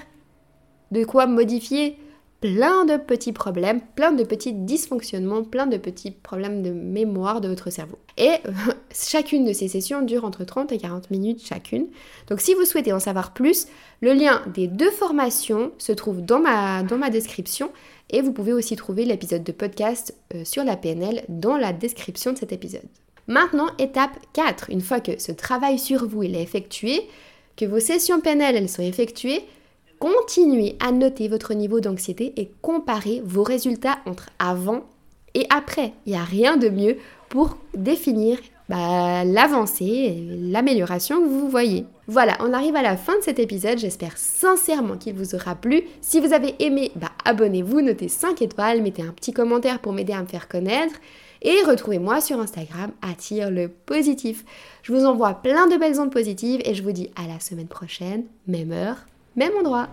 de 0.92 1.04
quoi 1.04 1.28
modifier 1.28 1.98
plein 2.42 2.86
de 2.86 2.98
petits 2.98 3.34
problèmes, 3.34 3.82
plein 3.96 4.12
de 4.12 4.24
petits 4.24 4.52
dysfonctionnements, 4.52 5.44
plein 5.44 5.68
de 5.68 5.78
petits 5.78 6.10
problèmes 6.10 6.64
de 6.64 6.72
mémoire 6.72 7.40
de 7.40 7.48
votre 7.48 7.70
cerveau. 7.70 8.00
Et 8.18 8.32
chacune 8.94 9.46
de 9.46 9.54
ces 9.54 9.68
sessions 9.68 10.02
dure 10.02 10.26
entre 10.26 10.44
30 10.44 10.72
et 10.72 10.80
40 10.80 11.12
minutes 11.12 11.46
chacune. 11.46 11.88
Donc 12.28 12.42
si 12.42 12.56
vous 12.56 12.66
souhaitez 12.66 12.94
en 12.94 13.00
savoir 13.00 13.34
plus, 13.34 13.68
le 14.02 14.14
lien 14.14 14.42
des 14.54 14.68
deux 14.68 14.90
formations 14.90 15.72
se 15.78 15.92
trouve 15.92 16.26
dans 16.26 16.40
ma, 16.40 16.82
dans 16.82 16.98
ma 16.98 17.12
description 17.12 17.70
et 18.10 18.22
vous 18.22 18.34
pouvez 18.34 18.54
aussi 18.54 18.76
trouver 18.76 19.06
l'épisode 19.06 19.44
de 19.44 19.52
podcast 19.52 20.16
euh, 20.34 20.44
sur 20.44 20.64
la 20.64 20.76
PNL 20.76 21.24
dans 21.30 21.58
la 21.58 21.74
description 21.74 22.34
de 22.34 22.40
cet 22.40 22.52
épisode. 22.52 22.82
Maintenant, 23.28 23.68
étape 23.78 24.18
4. 24.34 24.72
Une 24.72 24.82
fois 24.82 25.00
que 25.00 25.22
ce 25.22 25.32
travail 25.32 25.78
sur 25.78 26.08
vous 26.08 26.24
est 26.24 26.42
effectué, 26.42 27.08
que 27.56 27.66
vos 27.66 27.80
sessions 27.80 28.22
PNL 28.22 28.68
sont 28.70 28.82
effectuées, 28.82 29.44
continuez 30.00 30.76
à 30.80 30.92
noter 30.92 31.28
votre 31.28 31.54
niveau 31.54 31.80
d'anxiété 31.80 32.34
et 32.38 32.52
comparez 32.62 33.22
vos 33.24 33.44
résultats 33.44 34.00
entre 34.06 34.30
avant 34.40 34.84
et 35.34 35.46
après. 35.50 35.94
Il 36.06 36.14
n'y 36.14 36.18
a 36.18 36.24
rien 36.24 36.58
de 36.58 36.70
mieux 36.70 36.98
pour 37.30 37.58
définir 37.74 38.40
bah, 38.68 39.24
l'avancée 39.26 39.86
et 39.86 40.28
l'amélioration 40.50 41.22
que 41.22 41.28
vous 41.28 41.50
voyez. 41.50 41.86
Voilà, 42.08 42.38
on 42.40 42.54
arrive 42.54 42.76
à 42.76 42.82
la 42.82 42.98
fin 42.98 43.18
de 43.18 43.24
cet 43.24 43.38
épisode. 43.38 43.78
J'espère 43.78 44.18
sincèrement 44.18 44.98
qu'il 44.98 45.14
vous 45.14 45.36
aura 45.36 45.56
plu. 45.56 45.84
Si 46.02 46.20
vous 46.20 46.34
avez 46.34 46.56
aimé, 46.60 46.92
bah, 46.96 47.12
abonnez-vous, 47.26 47.82
notez 47.82 48.08
5 48.08 48.42
étoiles, 48.42 48.82
mettez 48.82 49.02
un 49.02 49.12
petit 49.12 49.34
commentaire 49.34 49.80
pour 49.80 49.94
m'aider 49.94 50.14
à 50.14 50.22
me 50.22 50.28
faire 50.28 50.48
connaître. 50.48 50.96
Et 51.42 51.64
retrouvez-moi 51.66 52.22
sur 52.22 52.40
Instagram, 52.40 52.92
attire 53.02 53.50
le 53.50 53.68
positif. 53.68 54.46
Je 54.84 54.94
vous 54.94 55.06
envoie 55.06 55.34
plein 55.34 55.68
de 55.68 55.78
belles 55.78 56.00
ondes 56.00 56.12
positives 56.12 56.62
et 56.66 56.76
je 56.76 56.84
vous 56.84 56.92
dis 56.92 57.10
à 57.16 57.28
la 57.28 57.40
semaine 57.40 57.68
prochaine, 57.68 58.26
même 58.48 58.72
heure, 58.72 58.98
même 59.36 59.54
endroit. 59.60 59.88